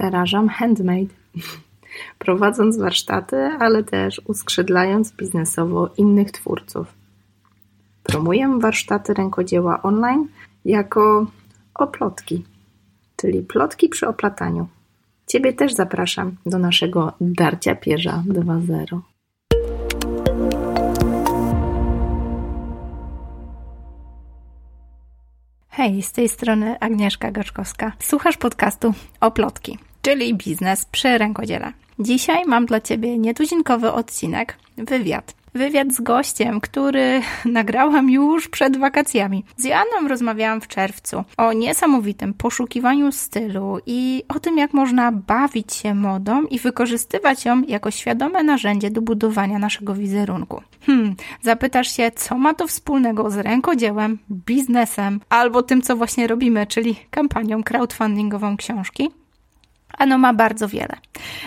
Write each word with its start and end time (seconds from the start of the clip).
Zarażam 0.00 0.48
handmade, 0.48 1.14
prowadząc 2.18 2.78
warsztaty, 2.78 3.36
ale 3.36 3.84
też 3.84 4.20
uskrzydlając 4.24 5.12
biznesowo 5.12 5.90
innych 5.96 6.30
twórców. 6.30 6.94
Promuję 8.02 8.58
warsztaty 8.60 9.14
rękodzieła 9.14 9.82
online 9.82 10.28
jako 10.64 11.26
oplotki, 11.74 12.44
czyli 13.16 13.42
plotki 13.42 13.88
przy 13.88 14.08
oplataniu. 14.08 14.68
Ciebie 15.26 15.52
też 15.52 15.74
zapraszam 15.74 16.36
do 16.46 16.58
naszego 16.58 17.12
Darcia 17.20 17.74
Pierza 17.74 18.22
2.0. 18.28 19.00
Hej, 25.68 26.02
z 26.02 26.12
tej 26.12 26.28
strony 26.28 26.80
Agnieszka 26.80 27.30
Gaczkowska. 27.30 27.92
Słuchasz 27.98 28.36
podcastu 28.36 28.94
Oplotki, 29.20 29.78
czyli 30.06 30.34
biznes 30.34 30.84
przy 30.84 31.18
rękodziele. 31.18 31.72
Dzisiaj 31.98 32.44
mam 32.46 32.66
dla 32.66 32.80
Ciebie 32.80 33.18
nietuzinkowy 33.18 33.92
odcinek, 33.92 34.56
wywiad 34.76 35.34
wywiad 35.54 35.92
z 35.92 36.00
gościem, 36.00 36.60
który 36.60 37.20
nagrałam 37.44 38.10
już 38.10 38.48
przed 38.48 38.76
wakacjami. 38.76 39.44
Z 39.56 39.64
Joanną 39.64 40.08
rozmawiałam 40.08 40.60
w 40.60 40.68
czerwcu 40.68 41.24
o 41.36 41.52
niesamowitym 41.52 42.34
poszukiwaniu 42.34 43.12
stylu 43.12 43.78
i 43.86 44.22
o 44.28 44.40
tym, 44.40 44.58
jak 44.58 44.74
można 44.74 45.12
bawić 45.12 45.74
się 45.74 45.94
modą 45.94 46.42
i 46.42 46.58
wykorzystywać 46.58 47.44
ją 47.44 47.62
jako 47.62 47.90
świadome 47.90 48.42
narzędzie 48.42 48.90
do 48.90 49.02
budowania 49.02 49.58
naszego 49.58 49.94
wizerunku. 49.94 50.62
Hmm, 50.86 51.14
zapytasz 51.42 51.96
się, 51.96 52.10
co 52.10 52.38
ma 52.38 52.54
to 52.54 52.66
wspólnego 52.66 53.30
z 53.30 53.36
rękodziełem, 53.36 54.18
biznesem 54.30 55.20
albo 55.28 55.62
tym, 55.62 55.82
co 55.82 55.96
właśnie 55.96 56.26
robimy, 56.26 56.66
czyli 56.66 56.96
kampanią 57.10 57.62
crowdfundingową 57.62 58.56
książki? 58.56 59.10
Ano 59.98 60.18
ma 60.18 60.34
bardzo 60.34 60.68
wiele. 60.68 60.96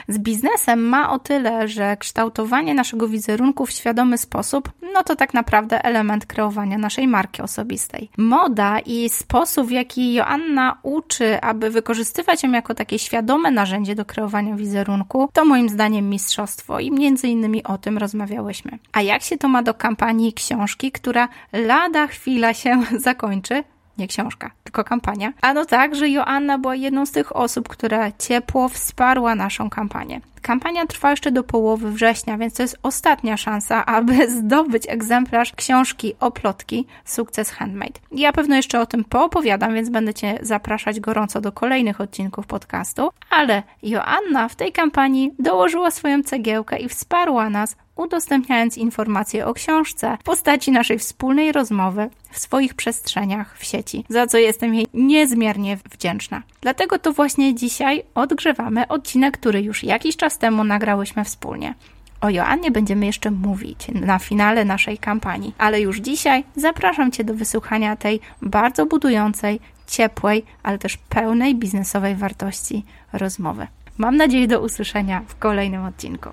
Z 0.08 0.18
biznesem 0.18 0.80
ma 0.80 1.12
o 1.12 1.20
tyle, 1.20 1.68
że 1.68 1.98
kształtowanie 1.98 2.74
naszego 2.74 3.08
wizerunku 3.08 3.66
w 3.66 3.72
świadomy 3.72 4.18
sposób, 4.18 4.72
no 4.94 5.04
to 5.04 5.16
tak 5.16 5.34
naprawdę 5.34 5.84
element 5.86 6.26
kreowania 6.26 6.78
naszej 6.78 7.08
marki 7.08 7.42
osobistej. 7.42 8.10
Moda 8.18 8.80
i 8.80 9.10
sposób, 9.10 9.68
w 9.68 9.72
jaki 9.72 10.14
Joanna 10.14 10.78
uczy, 10.84 11.42
aby 11.42 11.70
wykorzystywać 11.70 12.44
ją 12.44 12.52
jako 12.52 12.74
takie 12.76 13.00
świadome 13.00 13.52
narzędzie 13.52 13.96
do 13.96 14.06
kreowania 14.06 14.56
wizerunku, 14.56 15.30
to 15.34 15.46
moim 15.46 15.70
zdaniem 15.70 16.10
mistrzostwo 16.10 16.80
i 16.80 16.92
między 16.92 17.28
innymi 17.28 17.64
o 17.64 17.78
tym 17.78 17.98
rozmawiałyśmy. 17.98 18.80
A 18.92 19.02
jak 19.02 19.22
się 19.22 19.38
to 19.38 19.48
ma 19.48 19.64
do 19.64 19.74
kampanii 19.74 20.34
książki, 20.34 20.92
która 20.92 21.28
lada 21.54 22.08
chwila 22.08 22.54
się 22.54 22.82
zakończy, 22.98 23.64
nie 24.00 24.08
książka, 24.08 24.52
tylko 24.64 24.84
kampania. 24.84 25.34
A 25.42 25.54
no 25.54 25.66
tak, 25.66 25.96
że 25.96 26.10
Joanna 26.10 26.58
była 26.58 26.76
jedną 26.76 27.06
z 27.06 27.12
tych 27.12 27.36
osób, 27.36 27.68
która 27.68 28.12
ciepło 28.12 28.70
wsparła 28.70 29.36
naszą 29.36 29.70
kampanię. 29.70 30.22
Kampania 30.42 30.86
trwa 30.86 31.10
jeszcze 31.12 31.32
do 31.32 31.44
połowy 31.44 31.92
września, 31.92 32.38
więc 32.38 32.54
to 32.54 32.64
jest 32.64 32.80
ostatnia 32.84 33.38
szansa, 33.38 33.86
aby 33.86 34.30
zdobyć 34.40 34.84
egzemplarz 34.88 35.54
książki 35.54 36.14
Oplotki 36.20 36.86
Sukces 37.06 37.52
Handmade. 37.52 38.00
Ja 38.12 38.34
pewno 38.34 38.56
jeszcze 38.56 38.80
o 38.80 38.86
tym 38.86 39.04
poopowiadam, 39.04 39.74
więc 39.74 39.90
będę 39.90 40.14
Cię 40.14 40.40
zapraszać 40.42 41.00
gorąco 41.00 41.42
do 41.42 41.52
kolejnych 41.52 42.02
odcinków 42.02 42.48
podcastu, 42.48 43.10
ale 43.30 43.64
Joanna 43.84 44.50
w 44.50 44.56
tej 44.56 44.72
kampanii 44.72 45.34
dołożyła 45.40 45.92
swoją 45.92 46.24
cegiełkę 46.24 46.78
i 46.78 46.90
wsparła 46.90 47.50
nas 47.50 47.76
udostępniając 48.00 48.78
informacje 48.78 49.46
o 49.46 49.54
książce 49.54 50.18
w 50.22 50.24
postaci 50.24 50.72
naszej 50.72 51.00
wspólnej 51.00 51.52
rozmowy 51.52 52.10
w 52.32 52.40
swoich 52.40 52.74
przestrzeniach 52.74 53.58
w 53.58 53.64
sieci, 53.64 54.06
za 54.10 54.28
co 54.28 54.38
jestem 54.38 54.76
jej 54.76 54.88
niezmiernie 54.94 55.78
wdzięczna. 55.92 56.44
Dlatego 56.62 57.00
to 57.00 57.14
właśnie 57.14 57.56
dzisiaj 57.56 58.04
odgrzewamy 58.16 58.88
odcinek, 58.88 59.38
który 59.38 59.62
już 59.62 59.84
jakiś 59.84 60.18
czas 60.18 60.38
temu 60.38 60.64
nagrałyśmy 60.64 61.26
wspólnie. 61.26 61.74
O 62.22 62.30
Joannie 62.30 62.72
będziemy 62.72 63.06
jeszcze 63.06 63.32
mówić 63.32 63.88
na 63.94 64.20
finale 64.20 64.66
naszej 64.66 64.98
kampanii, 64.98 65.54
ale 65.58 65.82
już 65.82 65.98
dzisiaj 65.98 66.44
zapraszam 66.56 67.12
Cię 67.12 67.24
do 67.24 67.34
wysłuchania 67.34 67.96
tej 67.96 68.20
bardzo 68.42 68.86
budującej, 68.86 69.60
ciepłej, 69.88 70.46
ale 70.64 70.78
też 70.78 70.98
pełnej 70.98 71.56
biznesowej 71.56 72.16
wartości 72.16 72.86
rozmowy. 73.14 73.68
Mam 73.98 74.18
nadzieję 74.18 74.48
do 74.48 74.62
usłyszenia 74.62 75.22
w 75.28 75.40
kolejnym 75.40 75.86
odcinku. 75.86 76.30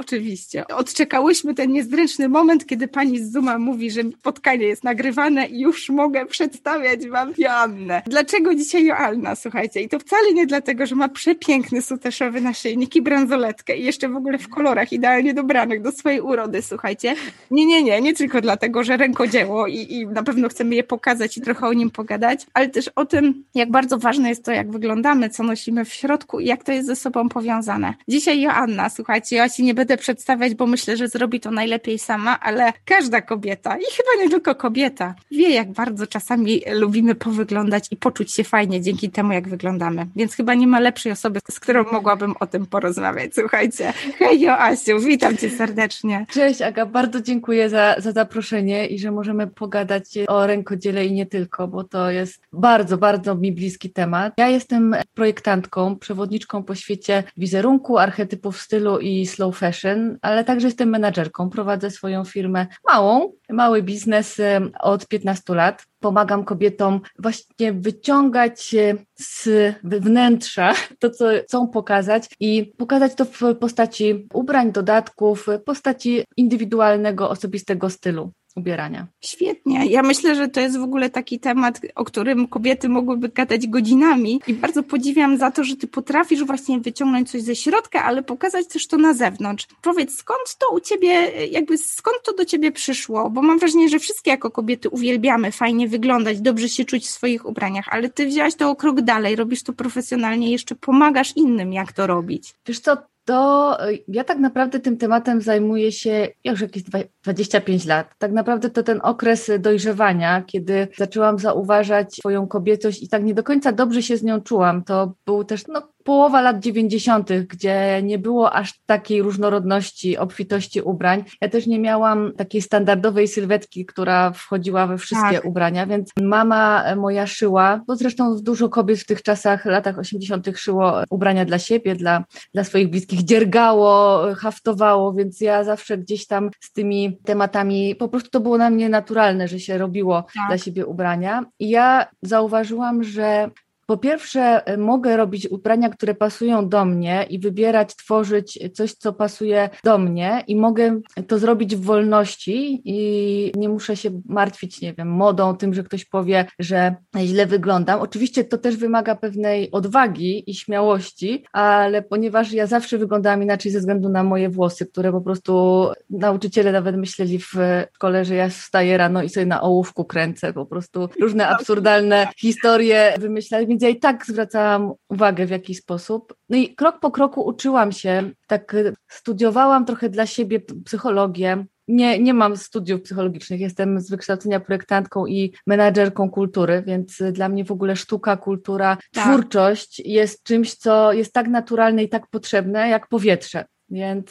Oczywiście. 0.00 0.66
Odczekałyśmy 0.66 1.54
ten 1.54 1.72
niezręczny 1.72 2.28
moment, 2.28 2.66
kiedy 2.66 2.88
pani 2.88 3.18
z 3.18 3.32
Zuma 3.32 3.58
mówi, 3.58 3.90
że 3.90 4.00
spotkanie 4.18 4.66
jest 4.66 4.84
nagrywane 4.84 5.46
i 5.46 5.60
już 5.60 5.88
mogę 5.90 6.26
przedstawiać 6.26 7.08
wam 7.08 7.32
Joannę. 7.38 8.02
Dlaczego 8.06 8.54
dzisiaj 8.54 8.84
Joanna, 8.84 9.36
słuchajcie? 9.36 9.80
I 9.80 9.88
to 9.88 9.98
wcale 9.98 10.32
nie 10.32 10.46
dlatego, 10.46 10.86
że 10.86 10.94
ma 10.94 11.08
przepiękny 11.08 11.82
suteszowy 11.82 12.40
naszyjnik 12.40 12.96
i 12.96 13.02
bransoletkę 13.02 13.76
i 13.76 13.84
jeszcze 13.84 14.08
w 14.08 14.16
ogóle 14.16 14.38
w 14.38 14.48
kolorach 14.48 14.92
idealnie 14.92 15.34
dobranych 15.34 15.82
do 15.82 15.92
swojej 15.92 16.20
urody, 16.20 16.62
słuchajcie. 16.62 17.14
Nie, 17.50 17.66
nie, 17.66 17.82
nie, 17.82 18.00
nie 18.00 18.14
tylko 18.14 18.40
dlatego, 18.40 18.84
że 18.84 18.96
rękodzieło 18.96 19.66
i, 19.66 19.92
i 19.92 20.06
na 20.06 20.22
pewno 20.22 20.48
chcemy 20.48 20.74
je 20.74 20.84
pokazać 20.84 21.36
i 21.36 21.40
trochę 21.40 21.66
o 21.66 21.72
nim 21.72 21.90
pogadać, 21.90 22.46
ale 22.54 22.68
też 22.68 22.88
o 22.96 23.04
tym, 23.04 23.44
jak 23.54 23.70
bardzo 23.70 23.98
ważne 23.98 24.28
jest 24.28 24.44
to, 24.44 24.52
jak 24.52 24.70
wyglądamy, 24.70 25.30
co 25.30 25.42
nosimy 25.42 25.84
w 25.84 25.92
środku 25.92 26.40
i 26.40 26.46
jak 26.46 26.64
to 26.64 26.72
jest 26.72 26.86
ze 26.86 26.96
sobą 26.96 27.28
powiązane. 27.28 27.94
Dzisiaj 28.08 28.40
Joanna, 28.40 28.90
słuchajcie, 28.90 29.36
ja 29.36 29.48
ci 29.48 29.62
nie 29.62 29.74
będę 29.74 29.89
będę 29.90 30.02
przedstawiać, 30.02 30.54
bo 30.54 30.66
myślę, 30.66 30.96
że 30.96 31.08
zrobi 31.08 31.40
to 31.40 31.50
najlepiej 31.50 31.98
sama, 31.98 32.40
ale 32.40 32.72
każda 32.84 33.20
kobieta 33.20 33.76
i 33.76 33.84
chyba 33.96 34.24
nie 34.24 34.30
tylko 34.30 34.54
kobieta 34.54 35.14
wie, 35.30 35.50
jak 35.50 35.72
bardzo 35.72 36.06
czasami 36.06 36.62
lubimy 36.72 37.14
powyglądać 37.14 37.86
i 37.90 37.96
poczuć 37.96 38.32
się 38.32 38.44
fajnie 38.44 38.80
dzięki 38.80 39.10
temu, 39.10 39.32
jak 39.32 39.48
wyglądamy. 39.48 40.06
Więc 40.16 40.34
chyba 40.34 40.54
nie 40.54 40.66
ma 40.66 40.80
lepszej 40.80 41.12
osoby, 41.12 41.40
z 41.50 41.60
którą 41.60 41.84
mogłabym 41.92 42.34
o 42.40 42.46
tym 42.46 42.66
porozmawiać. 42.66 43.34
Słuchajcie. 43.34 43.92
Hej 44.18 44.40
Joasiu, 44.40 45.00
witam 45.00 45.36
cię 45.36 45.50
serdecznie. 45.50 46.26
Cześć 46.30 46.62
Aga, 46.62 46.86
bardzo 46.86 47.20
dziękuję 47.20 47.68
za, 47.68 47.96
za 47.98 48.12
zaproszenie 48.12 48.86
i 48.86 48.98
że 48.98 49.10
możemy 49.10 49.46
pogadać 49.46 50.04
o 50.28 50.46
rękodziele 50.46 51.06
i 51.06 51.12
nie 51.12 51.26
tylko, 51.26 51.68
bo 51.68 51.84
to 51.84 52.10
jest 52.10 52.42
bardzo, 52.52 52.98
bardzo 52.98 53.34
mi 53.34 53.52
bliski 53.52 53.90
temat. 53.90 54.32
Ja 54.38 54.48
jestem 54.48 54.96
projektantką, 55.14 55.96
przewodniczką 55.96 56.62
po 56.62 56.74
świecie 56.74 57.22
wizerunku, 57.36 57.98
archetypów 57.98 58.60
stylu 58.60 58.98
i 58.98 59.26
slow 59.26 59.58
fashion 59.58 59.79
fashion, 59.80 60.18
ale 60.22 60.44
także 60.44 60.66
jestem 60.66 60.88
menadżerką. 60.88 61.50
Prowadzę 61.50 61.90
swoją 61.90 62.24
firmę 62.24 62.66
małą, 62.88 63.32
mały 63.50 63.82
biznes 63.82 64.40
od 64.80 65.08
15 65.08 65.54
lat. 65.54 65.84
Pomagam 66.00 66.44
kobietom 66.44 67.00
właśnie 67.18 67.72
wyciągać 67.72 68.74
z 69.14 69.48
wnętrza 69.84 70.74
to, 71.00 71.10
co 71.10 71.28
chcą 71.44 71.68
pokazać 71.68 72.28
i 72.40 72.72
pokazać 72.78 73.14
to 73.14 73.24
w 73.24 73.54
postaci 73.60 74.28
ubrań, 74.34 74.72
dodatków, 74.72 75.46
w 75.46 75.62
postaci 75.62 76.24
indywidualnego, 76.36 77.30
osobistego 77.30 77.90
stylu 77.90 78.32
ubierania. 78.60 79.06
Świetnie. 79.20 79.86
Ja 79.86 80.02
myślę, 80.02 80.34
że 80.34 80.48
to 80.48 80.60
jest 80.60 80.78
w 80.78 80.82
ogóle 80.82 81.10
taki 81.10 81.40
temat, 81.40 81.80
o 81.94 82.04
którym 82.04 82.48
kobiety 82.48 82.88
mogłyby 82.88 83.28
gadać 83.28 83.66
godzinami 83.66 84.40
i 84.46 84.54
bardzo 84.54 84.82
podziwiam 84.82 85.38
za 85.38 85.50
to, 85.50 85.64
że 85.64 85.76
ty 85.76 85.86
potrafisz 85.86 86.44
właśnie 86.44 86.80
wyciągnąć 86.80 87.30
coś 87.30 87.42
ze 87.42 87.56
środka, 87.56 88.04
ale 88.04 88.22
pokazać 88.22 88.66
też 88.66 88.86
to 88.86 88.96
na 88.96 89.14
zewnątrz. 89.14 89.66
Powiedz, 89.82 90.16
skąd 90.16 90.56
to 90.58 90.74
u 90.74 90.80
ciebie, 90.80 91.08
jakby 91.50 91.78
skąd 91.78 92.16
to 92.24 92.32
do 92.32 92.44
ciebie 92.44 92.72
przyszło? 92.72 93.30
Bo 93.30 93.42
mam 93.42 93.58
wrażenie, 93.58 93.88
że 93.88 93.98
wszystkie 93.98 94.30
jako 94.30 94.50
kobiety 94.50 94.88
uwielbiamy 94.88 95.52
fajnie 95.52 95.88
wyglądać, 95.88 96.40
dobrze 96.40 96.68
się 96.68 96.84
czuć 96.84 97.06
w 97.06 97.10
swoich 97.10 97.46
ubraniach, 97.46 97.88
ale 97.90 98.08
ty 98.08 98.26
wziąłaś 98.26 98.54
to 98.54 98.70
o 98.70 98.76
krok 98.76 99.00
dalej, 99.00 99.36
robisz 99.36 99.62
to 99.62 99.72
profesjonalnie, 99.72 100.50
jeszcze 100.50 100.74
pomagasz 100.74 101.36
innym, 101.36 101.72
jak 101.72 101.92
to 101.92 102.06
robić. 102.06 102.54
Wiesz 102.66 102.80
co, 102.80 102.96
to 103.30 103.76
y, 103.90 104.04
ja 104.08 104.24
tak 104.24 104.38
naprawdę 104.38 104.80
tym 104.80 104.96
tematem 104.96 105.40
zajmuję 105.40 105.92
się 105.92 106.28
już 106.44 106.60
jakieś 106.60 106.82
25 107.22 107.84
lat. 107.86 108.14
Tak 108.18 108.32
naprawdę 108.32 108.70
to 108.70 108.82
ten 108.82 109.00
okres 109.02 109.50
dojrzewania, 109.58 110.42
kiedy 110.42 110.88
zaczęłam 110.98 111.38
zauważać 111.38 112.14
swoją 112.14 112.46
kobiecość 112.46 113.02
i 113.02 113.08
tak 113.08 113.24
nie 113.24 113.34
do 113.34 113.42
końca 113.42 113.72
dobrze 113.72 114.02
się 114.02 114.16
z 114.16 114.22
nią 114.22 114.40
czułam. 114.40 114.84
To 114.84 115.14
był 115.26 115.44
też 115.44 115.66
no, 115.66 115.82
połowa 116.10 116.40
lat 116.40 116.60
90., 116.60 117.30
gdzie 117.48 118.00
nie 118.02 118.18
było 118.18 118.52
aż 118.52 118.80
takiej 118.86 119.22
różnorodności, 119.22 120.18
obfitości 120.18 120.80
ubrań. 120.80 121.24
Ja 121.40 121.48
też 121.48 121.66
nie 121.66 121.78
miałam 121.78 122.32
takiej 122.36 122.62
standardowej 122.62 123.28
sylwetki, 123.28 123.86
która 123.86 124.32
wchodziła 124.32 124.86
we 124.86 124.98
wszystkie 124.98 125.36
tak. 125.36 125.44
ubrania, 125.44 125.86
więc 125.86 126.10
mama 126.20 126.84
moja 126.96 127.26
szyła, 127.26 127.80
bo 127.86 127.96
zresztą 127.96 128.36
dużo 128.42 128.68
kobiet 128.68 128.98
w 128.98 129.06
tych 129.06 129.22
czasach, 129.22 129.64
latach 129.64 129.98
80. 129.98 130.48
szyło 130.56 131.02
ubrania 131.10 131.44
dla 131.44 131.58
siebie, 131.58 131.96
dla, 131.96 132.24
dla 132.54 132.64
swoich 132.64 132.90
bliskich, 132.90 133.22
dziergało, 133.22 134.22
haftowało, 134.34 135.12
więc 135.12 135.40
ja 135.40 135.64
zawsze 135.64 135.98
gdzieś 135.98 136.26
tam 136.26 136.50
z 136.60 136.72
tymi 136.72 137.18
tematami, 137.24 137.94
po 137.94 138.08
prostu 138.08 138.30
to 138.30 138.40
było 138.40 138.58
na 138.58 138.70
mnie 138.70 138.88
naturalne, 138.88 139.48
że 139.48 139.60
się 139.60 139.78
robiło 139.78 140.22
tak. 140.22 140.48
dla 140.48 140.58
siebie 140.58 140.86
ubrania. 140.86 141.44
I 141.58 141.68
ja 141.68 142.06
zauważyłam, 142.22 143.04
że 143.04 143.50
po 143.90 143.96
pierwsze 143.96 144.62
mogę 144.78 145.16
robić 145.16 145.46
ubrania, 145.46 145.88
które 145.88 146.14
pasują 146.14 146.68
do 146.68 146.84
mnie 146.84 147.26
i 147.30 147.38
wybierać, 147.38 147.96
tworzyć 147.96 148.58
coś, 148.74 148.94
co 148.94 149.12
pasuje 149.12 149.70
do 149.84 149.98
mnie 149.98 150.44
i 150.46 150.56
mogę 150.56 151.00
to 151.26 151.38
zrobić 151.38 151.76
w 151.76 151.84
wolności 151.84 152.82
i 152.84 153.52
nie 153.56 153.68
muszę 153.68 153.96
się 153.96 154.10
martwić, 154.26 154.80
nie 154.80 154.94
wiem, 154.94 155.08
modą, 155.08 155.56
tym, 155.56 155.74
że 155.74 155.82
ktoś 155.82 156.04
powie, 156.04 156.46
że 156.58 156.94
źle 157.18 157.46
wyglądam. 157.46 158.00
Oczywiście 158.00 158.44
to 158.44 158.58
też 158.58 158.76
wymaga 158.76 159.14
pewnej 159.14 159.70
odwagi 159.70 160.50
i 160.50 160.54
śmiałości, 160.54 161.44
ale 161.52 162.02
ponieważ 162.02 162.52
ja 162.52 162.66
zawsze 162.66 162.98
wyglądałam 162.98 163.42
inaczej 163.42 163.72
ze 163.72 163.78
względu 163.78 164.08
na 164.08 164.24
moje 164.24 164.48
włosy, 164.48 164.86
które 164.86 165.12
po 165.12 165.20
prostu 165.20 165.86
nauczyciele 166.10 166.72
nawet 166.72 166.96
myśleli 166.96 167.38
w 167.38 167.54
szkole, 167.94 168.24
że 168.24 168.34
ja 168.34 168.48
wstaję 168.48 168.96
rano 168.96 169.22
i 169.22 169.28
sobie 169.28 169.46
na 169.46 169.62
ołówku 169.62 170.04
kręcę, 170.04 170.52
po 170.52 170.66
prostu 170.66 171.08
różne 171.20 171.48
absurdalne 171.48 172.28
historie 172.36 173.14
wymyślali, 173.18 173.79
ja 173.80 173.88
i 173.88 173.98
tak 173.98 174.26
zwracałam 174.26 174.92
uwagę 175.08 175.46
w 175.46 175.50
jakiś 175.50 175.78
sposób. 175.78 176.34
No 176.48 176.56
i 176.56 176.74
krok 176.74 177.00
po 177.00 177.10
kroku 177.10 177.46
uczyłam 177.46 177.92
się, 177.92 178.30
tak 178.46 178.76
studiowałam 179.08 179.84
trochę 179.84 180.08
dla 180.08 180.26
siebie 180.26 180.60
psychologię, 180.84 181.64
nie, 181.88 182.18
nie 182.18 182.34
mam 182.34 182.56
studiów 182.56 183.02
psychologicznych, 183.02 183.60
jestem 183.60 184.00
z 184.00 184.10
wykształcenia 184.10 184.60
projektantką 184.60 185.26
i 185.26 185.54
menadżerką 185.66 186.30
kultury, 186.30 186.82
więc 186.86 187.22
dla 187.32 187.48
mnie 187.48 187.64
w 187.64 187.72
ogóle 187.72 187.96
sztuka, 187.96 188.36
kultura, 188.36 188.96
tak. 189.12 189.24
twórczość 189.24 190.02
jest 190.04 190.42
czymś, 190.42 190.74
co 190.74 191.12
jest 191.12 191.32
tak 191.32 191.48
naturalne 191.48 192.02
i 192.02 192.08
tak 192.08 192.26
potrzebne 192.30 192.88
jak 192.88 193.08
powietrze. 193.08 193.64
Więc 193.88 194.30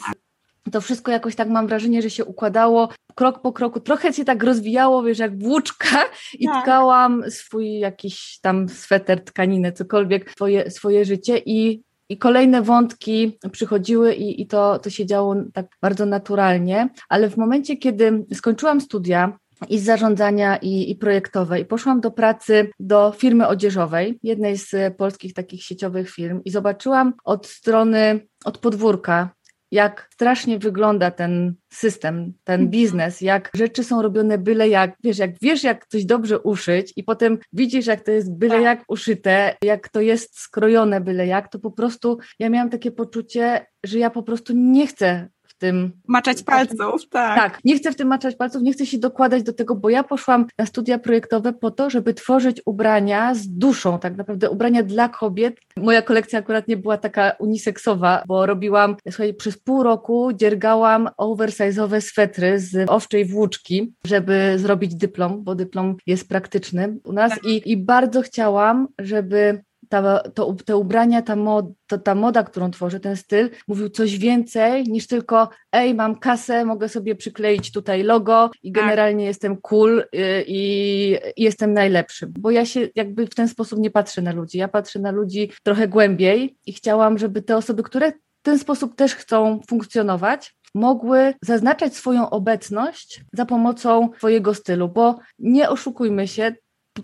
to 0.72 0.80
wszystko 0.80 1.10
jakoś 1.10 1.34
tak 1.34 1.48
mam 1.48 1.66
wrażenie, 1.66 2.02
że 2.02 2.10
się 2.10 2.24
układało 2.24 2.88
krok 3.14 3.42
po 3.42 3.52
kroku, 3.52 3.80
trochę 3.80 4.12
się 4.12 4.24
tak 4.24 4.42
rozwijało, 4.42 5.02
wiesz, 5.02 5.18
jak 5.18 5.38
włóczka 5.38 5.98
i 6.38 6.46
tak. 6.46 6.62
tkałam 6.62 7.30
swój 7.30 7.78
jakiś 7.78 8.38
tam 8.42 8.68
sweter, 8.68 9.24
tkaninę, 9.24 9.72
cokolwiek, 9.72 10.30
swoje, 10.30 10.70
swoje 10.70 11.04
życie 11.04 11.38
i 11.46 11.82
i 12.08 12.18
kolejne 12.18 12.62
wątki 12.62 13.38
przychodziły 13.52 14.14
i, 14.14 14.42
i 14.42 14.46
to, 14.46 14.78
to 14.78 14.90
się 14.90 15.06
działo 15.06 15.34
tak 15.52 15.66
bardzo 15.82 16.06
naturalnie, 16.06 16.88
ale 17.08 17.30
w 17.30 17.36
momencie, 17.36 17.76
kiedy 17.76 18.26
skończyłam 18.34 18.80
studia, 18.80 19.38
i 19.68 19.78
z 19.78 19.84
zarządzania 19.84 20.56
i, 20.56 20.90
i 20.90 20.96
projektowe. 20.96 21.60
I 21.60 21.64
poszłam 21.64 22.00
do 22.00 22.10
pracy 22.10 22.70
do 22.80 23.12
firmy 23.16 23.48
odzieżowej, 23.48 24.18
jednej 24.22 24.56
z 24.56 24.96
polskich 24.96 25.34
takich 25.34 25.62
sieciowych 25.62 26.10
firm, 26.10 26.40
i 26.44 26.50
zobaczyłam 26.50 27.14
od 27.24 27.46
strony, 27.46 28.26
od 28.44 28.58
podwórka, 28.58 29.30
jak 29.70 30.08
strasznie 30.12 30.58
wygląda 30.58 31.10
ten 31.10 31.54
system, 31.72 32.32
ten 32.44 32.60
mhm. 32.60 32.70
biznes, 32.70 33.20
jak 33.20 33.50
rzeczy 33.54 33.84
są 33.84 34.02
robione 34.02 34.38
byle 34.38 34.68
jak, 34.68 34.96
wiesz, 35.04 35.18
jak 35.18 35.30
wiesz, 35.42 35.64
jak 35.64 35.86
coś 35.86 36.04
dobrze 36.04 36.38
uszyć 36.38 36.92
i 36.96 37.04
potem 37.04 37.38
widzisz, 37.52 37.86
jak 37.86 38.00
to 38.00 38.10
jest 38.10 38.34
byle 38.34 38.54
tak. 38.54 38.62
jak 38.62 38.84
uszyte, 38.88 39.56
jak 39.62 39.88
to 39.88 40.00
jest 40.00 40.38
skrojone 40.38 41.00
byle 41.00 41.26
jak, 41.26 41.48
to 41.48 41.58
po 41.58 41.70
prostu 41.70 42.18
ja 42.38 42.50
miałam 42.50 42.70
takie 42.70 42.90
poczucie, 42.90 43.66
że 43.84 43.98
ja 43.98 44.10
po 44.10 44.22
prostu 44.22 44.52
nie 44.56 44.86
chcę 44.86 45.28
tym. 45.60 45.92
Maczać 46.08 46.42
palców, 46.42 47.08
tak. 47.08 47.36
Tak, 47.36 47.60
nie 47.64 47.76
chcę 47.76 47.92
w 47.92 47.96
tym 47.96 48.08
maczać 48.08 48.36
palców, 48.36 48.62
nie 48.62 48.72
chcę 48.72 48.86
się 48.86 48.98
dokładać 48.98 49.42
do 49.42 49.52
tego, 49.52 49.74
bo 49.74 49.90
ja 49.90 50.02
poszłam 50.04 50.46
na 50.58 50.66
studia 50.66 50.98
projektowe 50.98 51.52
po 51.52 51.70
to, 51.70 51.90
żeby 51.90 52.14
tworzyć 52.14 52.62
ubrania 52.66 53.34
z 53.34 53.48
duszą, 53.48 53.98
tak 53.98 54.16
naprawdę 54.16 54.50
ubrania 54.50 54.82
dla 54.82 55.08
kobiet. 55.08 55.60
Moja 55.76 56.02
kolekcja 56.02 56.38
akurat 56.38 56.68
nie 56.68 56.76
była 56.76 56.96
taka 56.96 57.30
uniseksowa, 57.38 58.22
bo 58.26 58.46
robiłam, 58.46 58.96
słuchaj, 59.10 59.34
przez 59.34 59.58
pół 59.58 59.82
roku 59.82 60.32
dziergałam 60.32 61.08
oversize'owe 61.18 62.00
swetry 62.00 62.58
z 62.58 62.90
owczej 62.90 63.24
włóczki, 63.24 63.94
żeby 64.06 64.54
zrobić 64.56 64.94
dyplom, 64.94 65.44
bo 65.44 65.54
dyplom 65.54 65.96
jest 66.06 66.28
praktyczny 66.28 66.96
u 67.04 67.12
nas 67.12 67.30
tak. 67.30 67.44
i, 67.44 67.72
i 67.72 67.76
bardzo 67.76 68.22
chciałam, 68.22 68.88
żeby 68.98 69.62
ta, 69.90 70.20
to, 70.34 70.56
te 70.64 70.76
ubrania, 70.76 71.22
ta, 71.22 71.36
mod, 71.36 71.66
to, 71.86 71.98
ta 71.98 72.14
moda, 72.14 72.42
którą 72.42 72.70
tworzę, 72.70 73.00
ten 73.00 73.16
styl, 73.16 73.50
mówił 73.68 73.88
coś 73.88 74.18
więcej 74.18 74.84
niż 74.84 75.06
tylko 75.06 75.48
ej, 75.72 75.94
mam 75.94 76.18
kasę, 76.18 76.64
mogę 76.64 76.88
sobie 76.88 77.14
przykleić 77.14 77.72
tutaj 77.72 78.02
logo 78.02 78.50
i 78.62 78.72
tak. 78.72 78.82
generalnie 78.82 79.24
jestem 79.24 79.56
cool 79.56 79.98
y, 79.98 80.44
i, 80.46 81.12
i 81.36 81.42
jestem 81.42 81.72
najlepszy. 81.72 82.26
Bo 82.26 82.50
ja 82.50 82.66
się 82.66 82.88
jakby 82.94 83.26
w 83.26 83.34
ten 83.34 83.48
sposób 83.48 83.78
nie 83.78 83.90
patrzę 83.90 84.22
na 84.22 84.32
ludzi. 84.32 84.58
Ja 84.58 84.68
patrzę 84.68 84.98
na 84.98 85.10
ludzi 85.10 85.50
trochę 85.62 85.88
głębiej 85.88 86.56
i 86.66 86.72
chciałam, 86.72 87.18
żeby 87.18 87.42
te 87.42 87.56
osoby, 87.56 87.82
które 87.82 88.12
w 88.12 88.42
ten 88.42 88.58
sposób 88.58 88.94
też 88.94 89.14
chcą 89.14 89.60
funkcjonować, 89.68 90.54
mogły 90.74 91.34
zaznaczać 91.42 91.94
swoją 91.94 92.30
obecność 92.30 93.20
za 93.32 93.46
pomocą 93.46 94.10
swojego 94.18 94.54
stylu, 94.54 94.88
bo 94.88 95.18
nie 95.38 95.68
oszukujmy 95.68 96.28
się, 96.28 96.54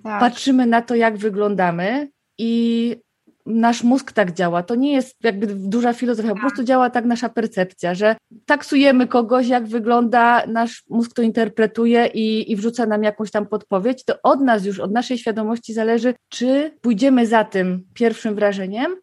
tak. 0.02 0.20
patrzymy 0.20 0.66
na 0.66 0.82
to, 0.82 0.94
jak 0.94 1.16
wyglądamy, 1.16 2.08
i 2.38 2.96
nasz 3.46 3.82
mózg 3.82 4.12
tak 4.12 4.32
działa. 4.32 4.62
To 4.62 4.74
nie 4.74 4.92
jest 4.92 5.16
jakby 5.24 5.46
duża 5.46 5.92
filozofia, 5.92 6.34
po 6.34 6.40
prostu 6.40 6.64
działa 6.64 6.90
tak 6.90 7.04
nasza 7.04 7.28
percepcja, 7.28 7.94
że 7.94 8.16
taksujemy 8.46 9.06
kogoś, 9.06 9.48
jak 9.48 9.66
wygląda, 9.66 10.46
nasz 10.46 10.82
mózg 10.88 11.14
to 11.14 11.22
interpretuje 11.22 12.06
i, 12.06 12.52
i 12.52 12.56
wrzuca 12.56 12.86
nam 12.86 13.02
jakąś 13.02 13.30
tam 13.30 13.46
podpowiedź. 13.46 14.04
To 14.04 14.14
od 14.22 14.40
nas 14.40 14.64
już, 14.64 14.80
od 14.80 14.92
naszej 14.92 15.18
świadomości 15.18 15.74
zależy, 15.74 16.14
czy 16.28 16.72
pójdziemy 16.80 17.26
za 17.26 17.44
tym 17.44 17.84
pierwszym 17.94 18.34
wrażeniem, 18.34 18.96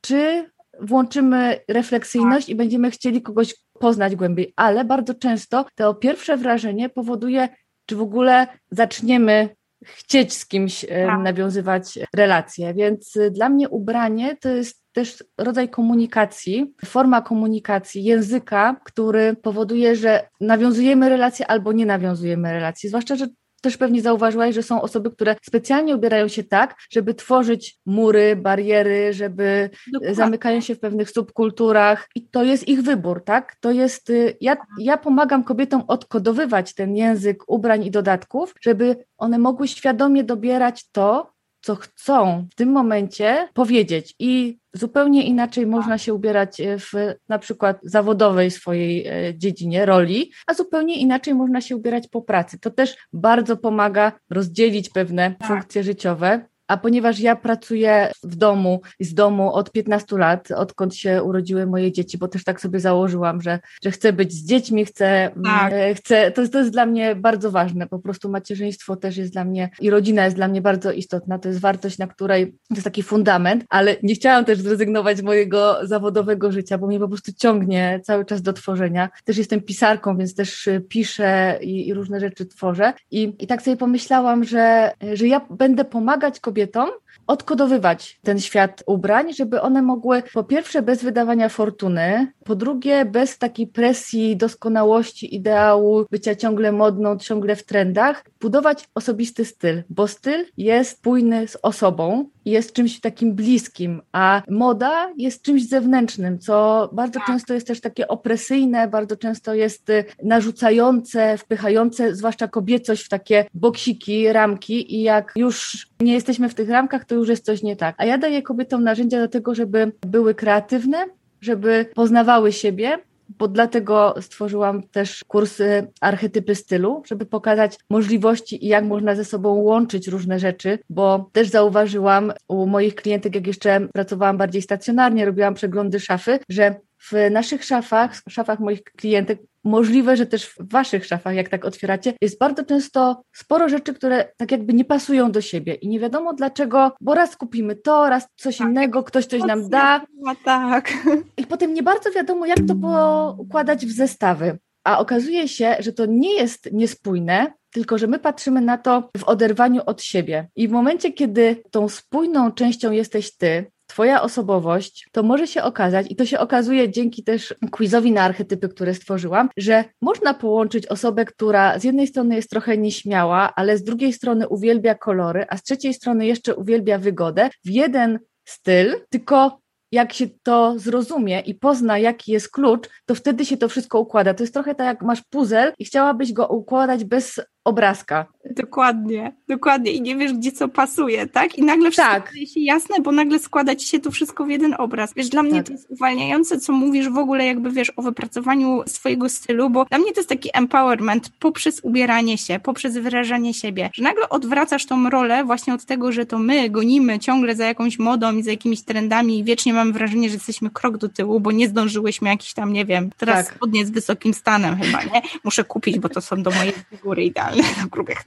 czy 0.00 0.50
włączymy 0.80 1.60
refleksyjność 1.68 2.48
i 2.48 2.54
będziemy 2.54 2.90
chcieli 2.90 3.22
kogoś 3.22 3.54
poznać 3.80 4.16
głębiej. 4.16 4.52
Ale 4.56 4.84
bardzo 4.84 5.14
często 5.14 5.66
to 5.74 5.94
pierwsze 5.94 6.36
wrażenie 6.36 6.88
powoduje, 6.88 7.48
czy 7.86 7.96
w 7.96 8.02
ogóle 8.02 8.46
zaczniemy 8.70 9.48
chcieć 9.84 10.34
z 10.34 10.46
kimś 10.46 10.80
tak. 10.80 11.20
nawiązywać 11.20 11.98
relacje. 12.16 12.74
Więc 12.74 13.16
y, 13.16 13.30
dla 13.30 13.48
mnie 13.48 13.68
ubranie 13.68 14.36
to 14.36 14.48
jest 14.48 14.82
też 14.92 15.24
rodzaj 15.38 15.68
komunikacji, 15.68 16.74
forma 16.84 17.22
komunikacji, 17.22 18.04
języka, 18.04 18.80
który 18.84 19.36
powoduje, 19.36 19.96
że 19.96 20.28
nawiązujemy 20.40 21.08
relacje 21.08 21.46
albo 21.46 21.72
nie 21.72 21.86
nawiązujemy 21.86 22.52
relacji. 22.52 22.88
Zwłaszcza, 22.88 23.16
że 23.16 23.26
też 23.60 23.76
pewnie 23.76 24.02
zauważyłaś, 24.02 24.54
że 24.54 24.62
są 24.62 24.82
osoby, 24.82 25.10
które 25.10 25.36
specjalnie 25.42 25.96
ubierają 25.96 26.28
się 26.28 26.44
tak, 26.44 26.76
żeby 26.90 27.14
tworzyć 27.14 27.78
mury, 27.86 28.36
bariery, 28.36 29.12
żeby 29.12 29.70
Dokładnie. 29.92 30.14
zamykają 30.14 30.60
się 30.60 30.74
w 30.74 30.80
pewnych 30.80 31.10
subkulturach 31.10 32.08
i 32.14 32.28
to 32.28 32.42
jest 32.42 32.68
ich 32.68 32.82
wybór, 32.82 33.24
tak? 33.24 33.56
To 33.60 33.70
jest, 33.70 34.10
y, 34.10 34.36
ja, 34.40 34.56
ja 34.78 34.96
pomagam 34.96 35.44
kobietom 35.44 35.82
odkodowywać 35.88 36.74
ten 36.74 36.96
język 36.96 37.44
ubrań 37.46 37.84
i 37.84 37.90
dodatków, 37.90 38.54
żeby 38.60 39.04
one 39.18 39.38
mogły 39.38 39.68
świadomie 39.68 40.24
dobierać 40.24 40.90
to, 40.90 41.37
co 41.60 41.76
chcą 41.76 42.46
w 42.52 42.54
tym 42.54 42.72
momencie 42.72 43.48
powiedzieć 43.54 44.14
i 44.18 44.58
zupełnie 44.74 45.22
inaczej 45.22 45.66
można 45.66 45.98
się 45.98 46.14
ubierać 46.14 46.60
e, 46.60 46.78
w 46.78 46.92
na 47.28 47.38
przykład 47.38 47.78
zawodowej 47.82 48.50
swojej 48.50 49.06
e, 49.06 49.34
dziedzinie, 49.38 49.86
roli, 49.86 50.32
a 50.46 50.54
zupełnie 50.54 51.00
inaczej 51.00 51.34
można 51.34 51.60
się 51.60 51.76
ubierać 51.76 52.08
po 52.08 52.22
pracy. 52.22 52.58
To 52.58 52.70
też 52.70 52.96
bardzo 53.12 53.56
pomaga 53.56 54.12
rozdzielić 54.30 54.90
pewne 54.90 55.34
tak. 55.38 55.48
funkcje 55.48 55.82
życiowe 55.82 56.47
a 56.68 56.76
ponieważ 56.76 57.20
ja 57.20 57.36
pracuję 57.36 58.12
w 58.24 58.36
domu 58.36 58.80
i 58.98 59.04
z 59.04 59.14
domu 59.14 59.52
od 59.52 59.72
15 59.72 60.18
lat, 60.18 60.50
odkąd 60.50 60.94
się 60.94 61.22
urodziły 61.22 61.66
moje 61.66 61.92
dzieci, 61.92 62.18
bo 62.18 62.28
też 62.28 62.44
tak 62.44 62.60
sobie 62.60 62.80
założyłam, 62.80 63.42
że, 63.42 63.58
że 63.84 63.90
chcę 63.90 64.12
być 64.12 64.32
z 64.32 64.44
dziećmi, 64.44 64.84
chcę, 64.84 65.30
tak. 65.44 65.72
E, 65.72 65.94
chcę 65.94 66.30
to, 66.30 66.40
jest, 66.40 66.52
to 66.52 66.58
jest 66.58 66.70
dla 66.70 66.86
mnie 66.86 67.14
bardzo 67.14 67.50
ważne. 67.50 67.86
Po 67.86 67.98
prostu 67.98 68.28
macierzyństwo 68.28 68.96
też 68.96 69.16
jest 69.16 69.32
dla 69.32 69.44
mnie 69.44 69.70
i 69.80 69.90
rodzina 69.90 70.24
jest 70.24 70.36
dla 70.36 70.48
mnie 70.48 70.62
bardzo 70.62 70.92
istotna. 70.92 71.38
To 71.38 71.48
jest 71.48 71.60
wartość, 71.60 71.98
na 71.98 72.06
której 72.06 72.46
to 72.46 72.74
jest 72.74 72.84
taki 72.84 73.02
fundament, 73.02 73.64
ale 73.68 73.96
nie 74.02 74.14
chciałam 74.14 74.44
też 74.44 74.58
zrezygnować 74.58 75.18
z 75.18 75.22
mojego 75.22 75.78
zawodowego 75.82 76.52
życia, 76.52 76.78
bo 76.78 76.86
mnie 76.86 76.98
po 76.98 77.08
prostu 77.08 77.32
ciągnie 77.32 78.00
cały 78.02 78.24
czas 78.24 78.42
do 78.42 78.52
tworzenia. 78.52 79.08
Też 79.24 79.38
jestem 79.38 79.60
pisarką, 79.60 80.16
więc 80.16 80.34
też 80.34 80.68
piszę 80.88 81.58
i, 81.62 81.88
i 81.88 81.94
różne 81.94 82.20
rzeczy 82.20 82.46
tworzę. 82.46 82.92
I, 83.10 83.36
I 83.38 83.46
tak 83.46 83.62
sobie 83.62 83.76
pomyślałam, 83.76 84.44
że, 84.44 84.92
że 85.12 85.26
ja 85.26 85.40
będę 85.50 85.84
pomagać 85.84 86.40
kobietom, 86.40 86.57
kobietom 86.58 86.90
odkodowywać 87.26 88.20
ten 88.22 88.40
świat 88.40 88.82
ubrań, 88.86 89.34
żeby 89.34 89.60
one 89.60 89.82
mogły 89.82 90.22
po 90.32 90.44
pierwsze 90.44 90.82
bez 90.82 91.02
wydawania 91.02 91.48
fortuny, 91.48 92.32
po 92.44 92.54
drugie 92.54 93.04
bez 93.04 93.38
takiej 93.38 93.66
presji 93.66 94.36
doskonałości, 94.36 95.34
ideału, 95.34 96.04
bycia 96.10 96.34
ciągle 96.34 96.72
modną, 96.72 97.18
ciągle 97.18 97.56
w 97.56 97.64
trendach, 97.64 98.24
budować 98.40 98.88
osobisty 98.94 99.44
styl, 99.44 99.82
bo 99.90 100.08
styl 100.08 100.44
jest 100.56 100.90
spójny 100.90 101.48
z 101.48 101.56
osobą, 101.62 102.30
jest 102.50 102.72
czymś 102.72 103.00
takim 103.00 103.34
bliskim, 103.34 104.02
a 104.12 104.42
moda 104.48 105.12
jest 105.16 105.42
czymś 105.42 105.68
zewnętrznym, 105.68 106.38
co 106.38 106.88
bardzo 106.92 107.18
tak. 107.18 107.26
często 107.26 107.54
jest 107.54 107.66
też 107.66 107.80
takie 107.80 108.08
opresyjne, 108.08 108.88
bardzo 108.88 109.16
często 109.16 109.54
jest 109.54 109.90
y, 109.90 110.04
narzucające, 110.22 111.38
wpychające, 111.38 112.14
zwłaszcza 112.14 112.48
kobiecość 112.48 113.04
w 113.04 113.08
takie 113.08 113.44
boksiki, 113.54 114.32
ramki 114.32 114.94
i 114.94 115.02
jak 115.02 115.32
już 115.36 115.88
nie 116.00 116.12
jesteśmy 116.12 116.48
w 116.48 116.54
tych 116.54 116.70
ramkach, 116.70 117.04
to 117.04 117.14
już 117.14 117.28
jest 117.28 117.44
coś 117.44 117.62
nie 117.62 117.76
tak. 117.76 117.94
A 117.98 118.04
ja 118.04 118.18
daję 118.18 118.42
kobietom 118.42 118.84
narzędzia 118.84 119.20
do 119.20 119.28
tego, 119.28 119.54
żeby 119.54 119.92
były 120.06 120.34
kreatywne, 120.34 121.06
żeby 121.40 121.86
poznawały 121.94 122.52
siebie, 122.52 122.98
bo 123.38 123.48
dlatego 123.48 124.14
stworzyłam 124.20 124.82
też 124.82 125.24
kursy 125.24 125.86
archetypy 126.00 126.54
stylu, 126.54 127.02
żeby 127.06 127.26
pokazać 127.26 127.78
możliwości 127.90 128.64
i 128.64 128.68
jak 128.68 128.84
można 128.84 129.14
ze 129.14 129.24
sobą 129.24 129.54
łączyć 129.54 130.08
różne 130.08 130.38
rzeczy, 130.38 130.78
bo 130.90 131.30
też 131.32 131.48
zauważyłam 131.48 132.32
u 132.48 132.66
moich 132.66 132.94
klientek, 132.94 133.34
jak 133.34 133.46
jeszcze 133.46 133.88
pracowałam 133.92 134.36
bardziej 134.36 134.62
stacjonarnie, 134.62 135.24
robiłam 135.24 135.54
przeglądy 135.54 136.00
szafy, 136.00 136.38
że 136.48 136.74
w 136.98 137.30
naszych 137.30 137.64
szafach, 137.64 138.16
w 138.16 138.32
szafach 138.32 138.60
moich 138.60 138.82
klientek, 138.84 139.38
możliwe, 139.68 140.16
że 140.16 140.26
też 140.26 140.46
w 140.46 140.72
waszych 140.72 141.06
szafach, 141.06 141.34
jak 141.34 141.48
tak 141.48 141.64
otwieracie, 141.64 142.12
jest 142.22 142.38
bardzo 142.38 142.64
często 142.64 143.22
sporo 143.36 143.68
rzeczy, 143.68 143.94
które 143.94 144.32
tak 144.36 144.52
jakby 144.52 144.74
nie 144.74 144.84
pasują 144.84 145.32
do 145.32 145.40
siebie 145.40 145.74
i 145.74 145.88
nie 145.88 146.00
wiadomo 146.00 146.34
dlaczego, 146.34 146.92
bo 147.00 147.14
raz 147.14 147.36
kupimy 147.36 147.76
to, 147.76 148.08
raz 148.08 148.26
coś 148.36 148.56
tak. 148.56 148.68
innego, 148.68 149.02
ktoś 149.02 149.26
coś 149.26 149.42
nam 149.42 149.68
da. 149.68 150.06
Tak. 150.44 150.92
I 151.36 151.46
potem 151.46 151.74
nie 151.74 151.82
bardzo 151.82 152.10
wiadomo, 152.10 152.46
jak 152.46 152.58
to 152.68 153.36
układać 153.38 153.86
w 153.86 153.92
zestawy. 153.92 154.58
A 154.84 154.98
okazuje 154.98 155.48
się, 155.48 155.76
że 155.78 155.92
to 155.92 156.06
nie 156.06 156.34
jest 156.34 156.72
niespójne, 156.72 157.52
tylko 157.70 157.98
że 157.98 158.06
my 158.06 158.18
patrzymy 158.18 158.60
na 158.60 158.78
to 158.78 159.10
w 159.16 159.24
oderwaniu 159.24 159.82
od 159.86 160.02
siebie. 160.02 160.48
I 160.56 160.68
w 160.68 160.70
momencie, 160.70 161.12
kiedy 161.12 161.62
tą 161.70 161.88
spójną 161.88 162.52
częścią 162.52 162.90
jesteś 162.90 163.36
ty, 163.36 163.70
Twoja 163.88 164.22
osobowość, 164.22 165.08
to 165.12 165.22
może 165.22 165.46
się 165.46 165.62
okazać, 165.62 166.06
i 166.10 166.16
to 166.16 166.26
się 166.26 166.38
okazuje 166.38 166.90
dzięki 166.90 167.24
też 167.24 167.54
quizowi 167.70 168.12
na 168.12 168.22
archetypy, 168.22 168.68
które 168.68 168.94
stworzyłam, 168.94 169.48
że 169.56 169.84
można 170.02 170.34
połączyć 170.34 170.86
osobę, 170.86 171.24
która 171.24 171.78
z 171.78 171.84
jednej 171.84 172.06
strony 172.06 172.34
jest 172.34 172.50
trochę 172.50 172.78
nieśmiała, 172.78 173.52
ale 173.56 173.78
z 173.78 173.84
drugiej 173.84 174.12
strony 174.12 174.48
uwielbia 174.48 174.94
kolory, 174.94 175.46
a 175.48 175.56
z 175.56 175.62
trzeciej 175.62 175.94
strony 175.94 176.26
jeszcze 176.26 176.54
uwielbia 176.54 176.98
wygodę, 176.98 177.50
w 177.64 177.70
jeden 177.70 178.18
styl, 178.48 178.94
tylko 179.10 179.60
jak 179.92 180.12
się 180.12 180.26
to 180.42 180.78
zrozumie 180.78 181.40
i 181.40 181.54
pozna, 181.54 181.98
jaki 181.98 182.32
jest 182.32 182.50
klucz, 182.50 182.88
to 183.06 183.14
wtedy 183.14 183.44
się 183.44 183.56
to 183.56 183.68
wszystko 183.68 184.00
układa. 184.00 184.34
To 184.34 184.42
jest 184.42 184.54
trochę 184.54 184.74
tak, 184.74 184.86
jak 184.86 185.02
masz 185.02 185.22
puzzle 185.30 185.72
i 185.78 185.84
chciałabyś 185.84 186.32
go 186.32 186.46
układać 186.46 187.04
bez 187.04 187.40
obrazka. 187.68 188.26
Dokładnie, 188.50 189.32
dokładnie. 189.48 189.92
I 189.92 190.00
nie 190.00 190.16
wiesz, 190.16 190.32
gdzie 190.32 190.52
co 190.52 190.68
pasuje, 190.68 191.26
tak? 191.26 191.58
I 191.58 191.62
nagle 191.62 191.90
wszystko 191.90 192.14
tak. 192.14 192.28
staje 192.28 192.46
się 192.46 192.60
jasne, 192.60 192.96
bo 193.02 193.12
nagle 193.12 193.38
składa 193.38 193.76
ci 193.76 193.86
się 193.86 193.98
to 193.98 194.10
wszystko 194.10 194.44
w 194.44 194.48
jeden 194.50 194.74
obraz. 194.78 195.14
Wiesz, 195.14 195.28
dla 195.28 195.42
mnie 195.42 195.54
tak. 195.54 195.66
to 195.66 195.72
jest 195.72 195.90
uwalniające, 195.90 196.60
co 196.60 196.72
mówisz 196.72 197.08
w 197.08 197.18
ogóle 197.18 197.46
jakby, 197.46 197.70
wiesz, 197.70 197.92
o 197.96 198.02
wypracowaniu 198.02 198.82
swojego 198.86 199.28
stylu, 199.28 199.70
bo 199.70 199.84
dla 199.84 199.98
mnie 199.98 200.12
to 200.12 200.20
jest 200.20 200.28
taki 200.28 200.50
empowerment 200.54 201.30
poprzez 201.38 201.80
ubieranie 201.82 202.38
się, 202.38 202.60
poprzez 202.62 202.98
wyrażanie 202.98 203.54
siebie, 203.54 203.90
że 203.94 204.02
nagle 204.02 204.28
odwracasz 204.28 204.86
tą 204.86 205.10
rolę 205.10 205.44
właśnie 205.44 205.74
od 205.74 205.84
tego, 205.84 206.12
że 206.12 206.26
to 206.26 206.38
my 206.38 206.70
gonimy 206.70 207.18
ciągle 207.18 207.56
za 207.56 207.66
jakąś 207.66 207.98
modą 207.98 208.36
i 208.36 208.42
za 208.42 208.50
jakimiś 208.50 208.82
trendami 208.82 209.38
i 209.38 209.44
wiecznie 209.44 209.72
mam 209.72 209.92
wrażenie, 209.92 210.28
że 210.28 210.34
jesteśmy 210.34 210.70
krok 210.70 210.98
do 210.98 211.08
tyłu, 211.08 211.40
bo 211.40 211.52
nie 211.52 211.68
zdążyłyśmy 211.68 212.28
jakiś 212.28 212.54
tam, 212.54 212.72
nie 212.72 212.84
wiem, 212.84 213.10
teraz 213.16 213.46
tak. 213.46 213.54
spodnie 213.54 213.86
z 213.86 213.90
wysokim 213.90 214.34
stanem 214.34 214.76
chyba, 214.76 215.02
nie? 215.02 215.22
Muszę 215.44 215.64
kupić, 215.64 215.98
bo 215.98 216.08
to 216.08 216.20
są 216.20 216.42
do 216.42 216.50
mojej 216.50 216.72
figury 216.90 217.24
idealne 217.24 217.57
grubych 217.92 218.22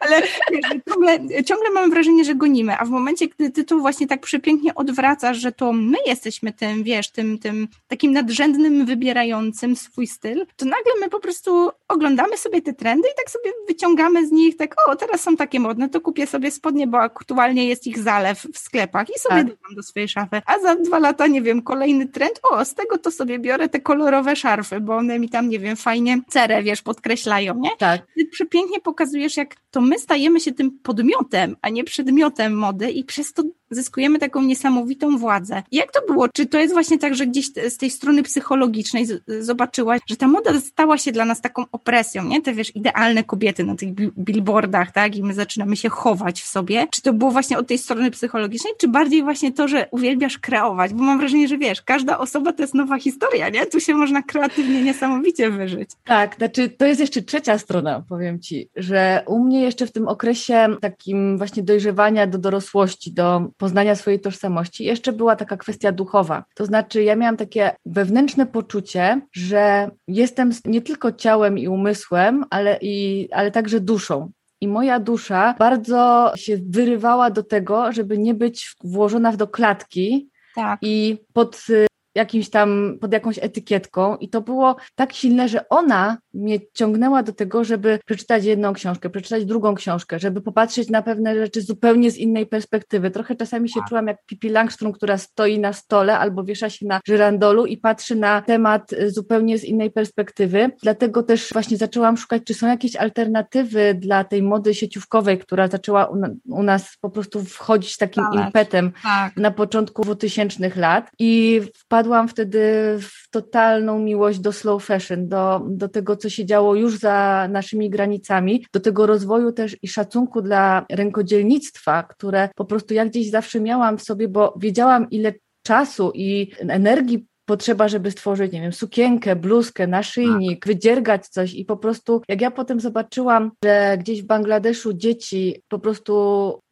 Ale 0.00 0.22
wiesz, 0.52 0.62
ciągle, 0.88 1.18
ciągle 1.44 1.70
mam 1.70 1.90
wrażenie, 1.90 2.24
że 2.24 2.34
gonimy, 2.34 2.78
a 2.78 2.84
w 2.84 2.90
momencie, 2.90 3.28
gdy 3.28 3.50
ty 3.50 3.64
to 3.64 3.78
właśnie 3.78 4.06
tak 4.06 4.20
przepięknie 4.20 4.74
odwracasz, 4.74 5.38
że 5.38 5.52
to 5.52 5.72
my 5.72 5.98
jesteśmy 6.06 6.52
tym, 6.52 6.82
wiesz, 6.82 7.10
tym, 7.10 7.38
tym 7.38 7.68
takim 7.88 8.12
nadrzędnym, 8.12 8.86
wybierającym 8.86 9.76
swój 9.76 10.06
styl, 10.06 10.46
to 10.56 10.64
nagle 10.64 10.92
my 11.00 11.08
po 11.08 11.20
prostu 11.20 11.70
oglądamy 11.88 12.36
sobie 12.36 12.62
te 12.62 12.72
trendy 12.72 13.08
i 13.08 13.16
tak 13.16 13.30
sobie 13.30 13.50
wyciągamy 13.68 14.26
z 14.26 14.32
nich, 14.32 14.56
tak, 14.56 14.74
o, 14.88 14.96
teraz 14.96 15.20
są 15.20 15.36
takie 15.36 15.60
modne, 15.60 15.88
to 15.88 16.00
kupię 16.00 16.26
sobie 16.26 16.50
spodnie, 16.50 16.86
bo 16.86 17.00
aktualnie 17.00 17.68
jest 17.68 17.86
ich 17.86 17.98
zalew 17.98 18.46
w 18.54 18.58
sklepach 18.58 19.10
i 19.16 19.18
sobie 19.18 19.34
tak. 19.34 19.46
dodam 19.46 19.74
do 19.76 19.82
swojej 19.82 20.08
szafy. 20.08 20.42
A 20.46 20.58
za 20.58 20.74
dwa 20.74 20.98
lata, 20.98 21.26
nie 21.26 21.42
wiem, 21.42 21.62
kolejny 21.62 22.08
trend, 22.08 22.40
o, 22.50 22.64
z 22.64 22.74
tego 22.74 22.98
to 22.98 23.10
sobie 23.10 23.38
biorę 23.38 23.68
te 23.68 23.80
kolorowe 23.80 24.36
szarfy, 24.36 24.80
bo 24.80 24.96
one 24.96 25.18
mi 25.18 25.28
tam, 25.28 25.48
nie 25.48 25.58
wiem, 25.58 25.76
fajnie 25.76 26.20
cerę, 26.28 26.62
wiesz, 26.62 26.82
podkreślają, 26.82 27.54
nie? 27.58 27.70
Tak. 27.78 28.02
Ty 28.14 28.26
przepięknie 28.30 28.80
pokazujesz, 28.80 29.36
jak 29.36 29.56
to 29.70 29.80
my 29.80 29.98
stajemy 29.98 30.40
się 30.40 30.52
tym 30.52 30.78
podmiotem, 30.78 31.56
a 31.62 31.68
nie 31.68 31.84
przedmiotem 31.84 32.54
mody 32.54 32.90
i 32.90 33.04
przez 33.04 33.32
to 33.32 33.42
zyskujemy 33.70 34.18
taką 34.18 34.42
niesamowitą 34.42 35.18
władzę. 35.18 35.62
Jak 35.72 35.92
to 35.92 36.00
było? 36.06 36.28
Czy 36.28 36.46
to 36.46 36.58
jest 36.58 36.74
właśnie 36.74 36.98
tak, 36.98 37.14
że 37.14 37.26
gdzieś 37.26 37.50
z 37.68 37.76
tej 37.76 37.90
strony 37.90 38.22
psychologicznej 38.22 39.06
zobaczyłaś, 39.40 40.00
że 40.06 40.16
ta 40.16 40.28
moda 40.28 40.60
stała 40.60 40.98
się 40.98 41.12
dla 41.12 41.24
nas 41.24 41.40
taką 41.40 41.64
opresją, 41.72 42.24
nie? 42.24 42.42
Te 42.42 42.54
wiesz, 42.54 42.76
idealne 42.76 43.24
kobiety 43.24 43.64
na 43.64 43.74
tych 43.74 43.88
billboardach, 44.18 44.92
tak? 44.92 45.16
I 45.16 45.22
my 45.22 45.34
zaczynamy 45.34 45.76
się 45.76 45.88
chować 45.88 46.42
w 46.42 46.46
sobie. 46.46 46.86
Czy 46.90 47.02
to 47.02 47.12
było 47.12 47.30
właśnie 47.30 47.58
od 47.58 47.66
tej 47.68 47.78
strony 47.78 48.10
psychologicznej, 48.10 48.72
czy 48.78 48.88
bardziej 48.88 49.22
właśnie 49.22 49.52
to, 49.52 49.68
że 49.68 49.88
uwielbiasz 49.90 50.38
kreować? 50.38 50.94
Bo 50.94 51.02
mam 51.02 51.18
wrażenie, 51.18 51.48
że 51.48 51.58
wiesz, 51.58 51.82
każda 51.82 52.18
osoba 52.18 52.52
to 52.52 52.62
jest 52.62 52.74
nowa 52.74 52.98
historia, 52.98 53.48
nie? 53.48 53.66
Tu 53.66 53.80
się 53.80 53.94
można 53.94 54.22
kreatywnie 54.22 54.82
niesamowicie 54.82 55.50
wyżyć. 55.50 55.90
Tak, 56.04 56.36
znaczy 56.36 56.68
to 56.68 56.86
jest 56.86 57.00
jeszcze 57.00 57.22
trzecia 57.22 57.58
strona, 57.58 58.04
powiem 58.08 58.40
Ci, 58.40 58.68
że 58.76 59.22
u 59.26 59.44
mnie 59.44 59.60
jeszcze 59.60 59.86
w 59.86 59.92
tym 59.92 60.08
okresie 60.08 60.66
takim 60.80 61.38
właśnie 61.38 61.62
dojrzewania 61.62 62.26
do 62.26 62.38
dorosłości, 62.38 63.12
do 63.12 63.50
poznania 63.60 63.94
swojej 63.94 64.20
tożsamości, 64.20 64.84
jeszcze 64.84 65.12
była 65.12 65.36
taka 65.36 65.56
kwestia 65.56 65.92
duchowa. 65.92 66.44
To 66.54 66.66
znaczy, 66.66 67.02
ja 67.02 67.16
miałam 67.16 67.36
takie 67.36 67.70
wewnętrzne 67.86 68.46
poczucie, 68.46 69.20
że 69.32 69.90
jestem 70.08 70.50
nie 70.64 70.82
tylko 70.82 71.12
ciałem 71.12 71.58
i 71.58 71.68
umysłem, 71.68 72.44
ale, 72.50 72.78
i, 72.82 73.28
ale 73.32 73.50
także 73.50 73.80
duszą. 73.80 74.30
I 74.60 74.68
moja 74.68 75.00
dusza 75.00 75.54
bardzo 75.58 76.32
się 76.36 76.58
wyrywała 76.68 77.30
do 77.30 77.42
tego, 77.42 77.92
żeby 77.92 78.18
nie 78.18 78.34
być 78.34 78.76
włożona 78.84 79.32
do 79.36 79.48
klatki, 79.48 80.30
tak. 80.54 80.78
I 80.82 81.18
pod 81.32 81.66
jakimś 82.14 82.50
tam, 82.50 82.98
pod 83.00 83.12
jakąś 83.12 83.38
etykietką 83.38 84.16
i 84.16 84.28
to 84.28 84.40
było 84.40 84.76
tak 84.94 85.12
silne, 85.12 85.48
że 85.48 85.68
ona 85.68 86.18
mnie 86.34 86.58
ciągnęła 86.74 87.22
do 87.22 87.32
tego, 87.32 87.64
żeby 87.64 87.98
przeczytać 88.06 88.44
jedną 88.44 88.72
książkę, 88.72 89.10
przeczytać 89.10 89.44
drugą 89.44 89.74
książkę, 89.74 90.18
żeby 90.18 90.40
popatrzeć 90.40 90.90
na 90.90 91.02
pewne 91.02 91.34
rzeczy 91.34 91.62
zupełnie 91.62 92.10
z 92.10 92.16
innej 92.16 92.46
perspektywy. 92.46 93.10
Trochę 93.10 93.36
czasami 93.36 93.68
się 93.68 93.80
tak. 93.80 93.88
czułam 93.88 94.06
jak 94.06 94.24
Pippi 94.26 94.50
Langström, 94.50 94.92
która 94.92 95.18
stoi 95.18 95.58
na 95.58 95.72
stole 95.72 96.18
albo 96.18 96.44
wiesza 96.44 96.70
się 96.70 96.86
na 96.86 97.00
żyrandolu 97.06 97.66
i 97.66 97.76
patrzy 97.76 98.16
na 98.16 98.42
temat 98.42 98.90
zupełnie 99.06 99.58
z 99.58 99.64
innej 99.64 99.90
perspektywy. 99.90 100.70
Dlatego 100.82 101.22
też 101.22 101.48
właśnie 101.52 101.76
zaczęłam 101.76 102.16
szukać, 102.16 102.42
czy 102.44 102.54
są 102.54 102.66
jakieś 102.66 102.96
alternatywy 102.96 103.94
dla 103.94 104.24
tej 104.24 104.42
mody 104.42 104.74
sieciówkowej, 104.74 105.38
która 105.38 105.68
zaczęła 105.68 106.10
u, 106.46 106.62
nas 106.62 106.96
po 107.00 107.10
prostu 107.10 107.44
wchodzić 107.44 107.96
takim 107.96 108.24
tak. 108.32 108.46
impetem 108.46 108.92
tak. 109.02 109.36
na 109.36 109.50
początku 109.50 110.02
2000 110.02 110.70
lat 110.76 111.10
i 111.18 111.60
wpadłam 111.74 111.99
wpadłam 112.00 112.28
wtedy 112.28 112.60
w 113.00 113.30
totalną 113.30 113.98
miłość 113.98 114.38
do 114.38 114.52
slow 114.52 114.84
fashion, 114.84 115.28
do, 115.28 115.62
do 115.68 115.88
tego, 115.88 116.16
co 116.16 116.30
się 116.30 116.44
działo 116.44 116.74
już 116.74 116.98
za 116.98 117.48
naszymi 117.50 117.90
granicami, 117.90 118.66
do 118.72 118.80
tego 118.80 119.06
rozwoju 119.06 119.52
też 119.52 119.76
i 119.82 119.88
szacunku 119.88 120.42
dla 120.42 120.86
rękodzielnictwa, 120.90 122.02
które 122.02 122.48
po 122.56 122.64
prostu 122.64 122.94
ja 122.94 123.06
gdzieś 123.06 123.30
zawsze 123.30 123.60
miałam 123.60 123.98
w 123.98 124.02
sobie, 124.02 124.28
bo 124.28 124.54
wiedziałam, 124.60 125.10
ile 125.10 125.32
czasu 125.62 126.12
i 126.14 126.52
energii 126.58 127.26
potrzeba, 127.50 127.88
żeby 127.88 128.10
stworzyć, 128.10 128.52
nie 128.52 128.60
wiem, 128.60 128.72
sukienkę, 128.72 129.36
bluzkę, 129.36 129.86
naszyjnik, 129.86 130.60
tak. 130.60 130.66
wydziergać 130.66 131.28
coś 131.28 131.54
i 131.54 131.64
po 131.64 131.76
prostu, 131.76 132.22
jak 132.28 132.40
ja 132.40 132.50
potem 132.50 132.80
zobaczyłam, 132.80 133.50
że 133.64 133.96
gdzieś 133.98 134.22
w 134.22 134.26
Bangladeszu 134.26 134.94
dzieci 134.94 135.62
po 135.68 135.78
prostu 135.78 136.12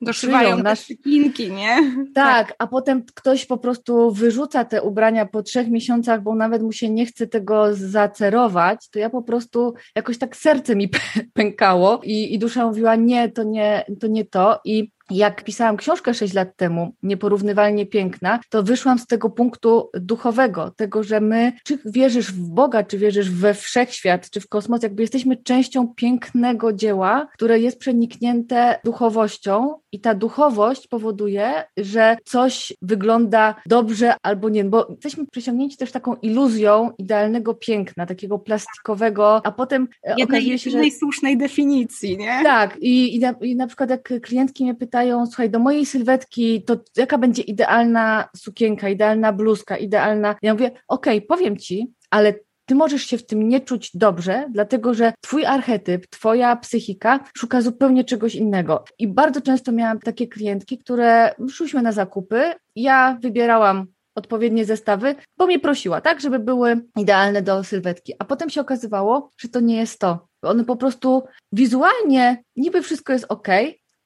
doszywają 0.00 0.62
nasz... 0.62 0.80
sukienki, 0.80 1.52
nie? 1.52 1.76
Tak, 2.14 2.48
tak, 2.48 2.56
a 2.58 2.66
potem 2.66 3.02
ktoś 3.14 3.46
po 3.46 3.58
prostu 3.58 4.10
wyrzuca 4.12 4.64
te 4.64 4.82
ubrania 4.82 5.26
po 5.26 5.42
trzech 5.42 5.68
miesiącach, 5.68 6.22
bo 6.22 6.34
nawet 6.34 6.62
mu 6.62 6.72
się 6.72 6.90
nie 6.90 7.06
chce 7.06 7.26
tego 7.26 7.74
zacerować, 7.74 8.90
to 8.90 8.98
ja 8.98 9.10
po 9.10 9.22
prostu 9.22 9.74
jakoś 9.96 10.18
tak 10.18 10.36
serce 10.36 10.76
mi 10.76 10.88
pękało 11.34 12.00
i, 12.04 12.34
i 12.34 12.38
dusza 12.38 12.66
mówiła, 12.66 12.96
nie, 12.96 13.28
to 13.28 13.42
nie, 13.42 13.84
to 14.00 14.06
nie 14.06 14.24
to 14.24 14.60
i 14.64 14.90
jak 15.10 15.44
pisałam 15.44 15.76
książkę 15.76 16.14
6 16.14 16.34
lat 16.34 16.56
temu, 16.56 16.94
nieporównywalnie 17.02 17.86
piękna, 17.86 18.40
to 18.50 18.62
wyszłam 18.62 18.98
z 18.98 19.06
tego 19.06 19.30
punktu 19.30 19.90
duchowego, 19.94 20.70
tego, 20.76 21.02
że 21.02 21.20
my, 21.20 21.52
czy 21.64 21.78
wierzysz 21.84 22.32
w 22.32 22.48
Boga, 22.48 22.84
czy 22.84 22.98
wierzysz 22.98 23.30
we 23.30 23.54
wszechświat, 23.54 24.30
czy 24.30 24.40
w 24.40 24.48
kosmos, 24.48 24.82
jakby 24.82 25.02
jesteśmy 25.02 25.36
częścią 25.36 25.94
pięknego 25.94 26.72
dzieła, 26.72 27.28
które 27.34 27.58
jest 27.58 27.78
przeniknięte 27.78 28.80
duchowością 28.84 29.74
i 29.92 30.00
ta 30.00 30.14
duchowość 30.14 30.86
powoduje, 30.88 31.64
że 31.76 32.16
coś 32.24 32.72
wygląda 32.82 33.54
dobrze 33.66 34.14
albo 34.22 34.48
nie, 34.48 34.64
bo 34.64 34.86
jesteśmy 34.90 35.26
przyciągnięci 35.26 35.76
też 35.76 35.92
taką 35.92 36.14
iluzją 36.14 36.90
idealnego 36.98 37.54
piękna, 37.54 38.06
takiego 38.06 38.38
plastikowego, 38.38 39.46
a 39.46 39.52
potem 39.52 39.88
e, 40.02 40.08
jednej, 40.08 40.24
okazuje 40.24 40.58
się, 40.58 40.70
jednej 40.70 40.90
że... 40.90 40.96
słusznej 40.96 41.38
definicji, 41.38 42.18
nie? 42.18 42.40
Tak, 42.42 42.76
i, 42.80 43.16
i, 43.16 43.18
na, 43.18 43.34
i 43.40 43.56
na 43.56 43.66
przykład 43.66 43.90
jak 43.90 44.12
klientki 44.22 44.64
mnie 44.64 44.74
pytają, 44.74 44.88
pytają, 44.88 45.26
słuchaj, 45.26 45.50
do 45.50 45.58
mojej 45.58 45.86
sylwetki 45.86 46.62
to 46.62 46.76
jaka 46.96 47.18
będzie 47.18 47.42
idealna 47.42 48.28
sukienka, 48.36 48.88
idealna 48.88 49.32
bluzka, 49.32 49.76
idealna. 49.76 50.34
Ja 50.42 50.52
mówię, 50.54 50.70
okej, 50.88 51.18
okay, 51.18 51.26
powiem 51.26 51.56
ci, 51.56 51.92
ale 52.10 52.34
ty 52.68 52.74
możesz 52.74 53.02
się 53.02 53.18
w 53.18 53.26
tym 53.26 53.48
nie 53.48 53.60
czuć 53.60 53.90
dobrze, 53.96 54.46
dlatego 54.50 54.94
że 54.94 55.12
twój 55.20 55.46
archetyp, 55.46 56.06
twoja 56.06 56.56
psychika 56.56 57.20
szuka 57.36 57.60
zupełnie 57.60 58.04
czegoś 58.04 58.34
innego. 58.34 58.84
I 58.98 59.08
bardzo 59.08 59.40
często 59.40 59.72
miałam 59.72 59.98
takie 59.98 60.28
klientki, 60.28 60.78
które 60.78 61.34
szłyśmy 61.50 61.82
na 61.82 61.92
zakupy, 61.92 62.42
ja 62.76 63.18
wybierałam 63.22 63.86
odpowiednie 64.14 64.64
zestawy, 64.64 65.14
bo 65.36 65.46
mnie 65.46 65.58
prosiła, 65.58 66.00
tak, 66.00 66.20
żeby 66.20 66.38
były 66.38 66.80
idealne 66.96 67.42
do 67.42 67.64
sylwetki. 67.64 68.14
A 68.18 68.24
potem 68.24 68.50
się 68.50 68.60
okazywało, 68.60 69.30
że 69.38 69.48
to 69.48 69.60
nie 69.60 69.76
jest 69.76 69.98
to. 69.98 70.28
One 70.42 70.64
po 70.64 70.76
prostu 70.76 71.22
wizualnie 71.52 72.42
niby 72.56 72.82
wszystko 72.82 73.12
jest 73.12 73.26
ok, 73.28 73.48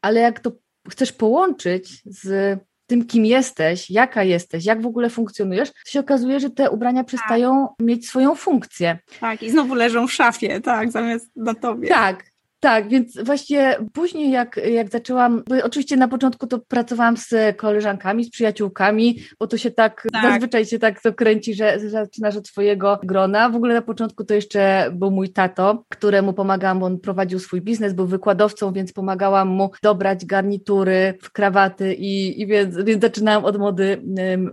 ale 0.02 0.21
jak 0.21 0.40
to 0.40 0.52
chcesz 0.90 1.12
połączyć 1.12 2.02
z 2.04 2.59
tym, 2.86 3.06
kim 3.06 3.24
jesteś, 3.24 3.90
jaka 3.90 4.22
jesteś, 4.22 4.64
jak 4.64 4.82
w 4.82 4.86
ogóle 4.86 5.10
funkcjonujesz, 5.10 5.70
to 5.70 5.90
się 5.90 6.00
okazuje, 6.00 6.40
że 6.40 6.50
te 6.50 6.70
ubrania 6.70 7.04
przestają 7.04 7.68
tak. 7.68 7.86
mieć 7.86 8.08
swoją 8.08 8.34
funkcję. 8.34 8.98
Tak, 9.20 9.42
i 9.42 9.50
znowu 9.50 9.74
leżą 9.74 10.06
w 10.06 10.12
szafie, 10.12 10.60
tak, 10.60 10.90
zamiast 10.90 11.30
na 11.36 11.54
tobie. 11.54 11.88
Tak, 11.88 12.31
tak, 12.62 12.88
więc 12.88 13.25
właśnie 13.25 13.76
później 13.92 14.31
jak, 14.31 14.57
jak 14.57 14.88
zaczęłam, 14.90 15.42
bo 15.49 15.57
oczywiście 15.64 15.97
na 15.97 16.09
początku 16.09 16.47
to 16.47 16.59
pracowałam 16.59 17.16
z 17.16 17.57
koleżankami, 17.57 18.25
z 18.25 18.31
przyjaciółkami, 18.31 19.19
bo 19.38 19.47
to 19.47 19.57
się 19.57 19.71
tak, 19.71 20.07
tak. 20.12 20.23
zazwyczaj 20.23 20.66
się 20.66 20.78
tak 20.78 21.02
to 21.02 21.12
kręci, 21.12 21.54
że 21.54 21.78
zaczynasz 21.90 22.37
od 22.37 22.49
swojego 22.49 22.99
grona. 23.02 23.49
W 23.49 23.57
ogóle 23.57 23.75
na 23.75 23.83
początku 23.83 24.25
to 24.25 24.35
jeszcze 24.35 24.90
był 24.95 25.11
mój 25.11 25.33
tato, 25.33 25.85
któremu 25.88 26.33
pomagałam, 26.33 26.78
bo 26.78 26.87
on 26.87 27.00
prowadził 27.00 27.38
swój 27.38 27.61
biznes, 27.61 27.92
był 27.92 28.07
wykładowcą, 28.07 28.73
więc 28.73 28.92
pomagałam 28.92 29.49
mu 29.49 29.71
dobrać 29.83 30.26
garnitury, 30.26 31.19
krawaty 31.33 31.95
i, 31.95 32.40
i 32.40 32.47
więc, 32.47 32.76
więc 32.85 33.02
zaczynałam 33.02 33.45
od 33.45 33.59
mody 33.59 34.02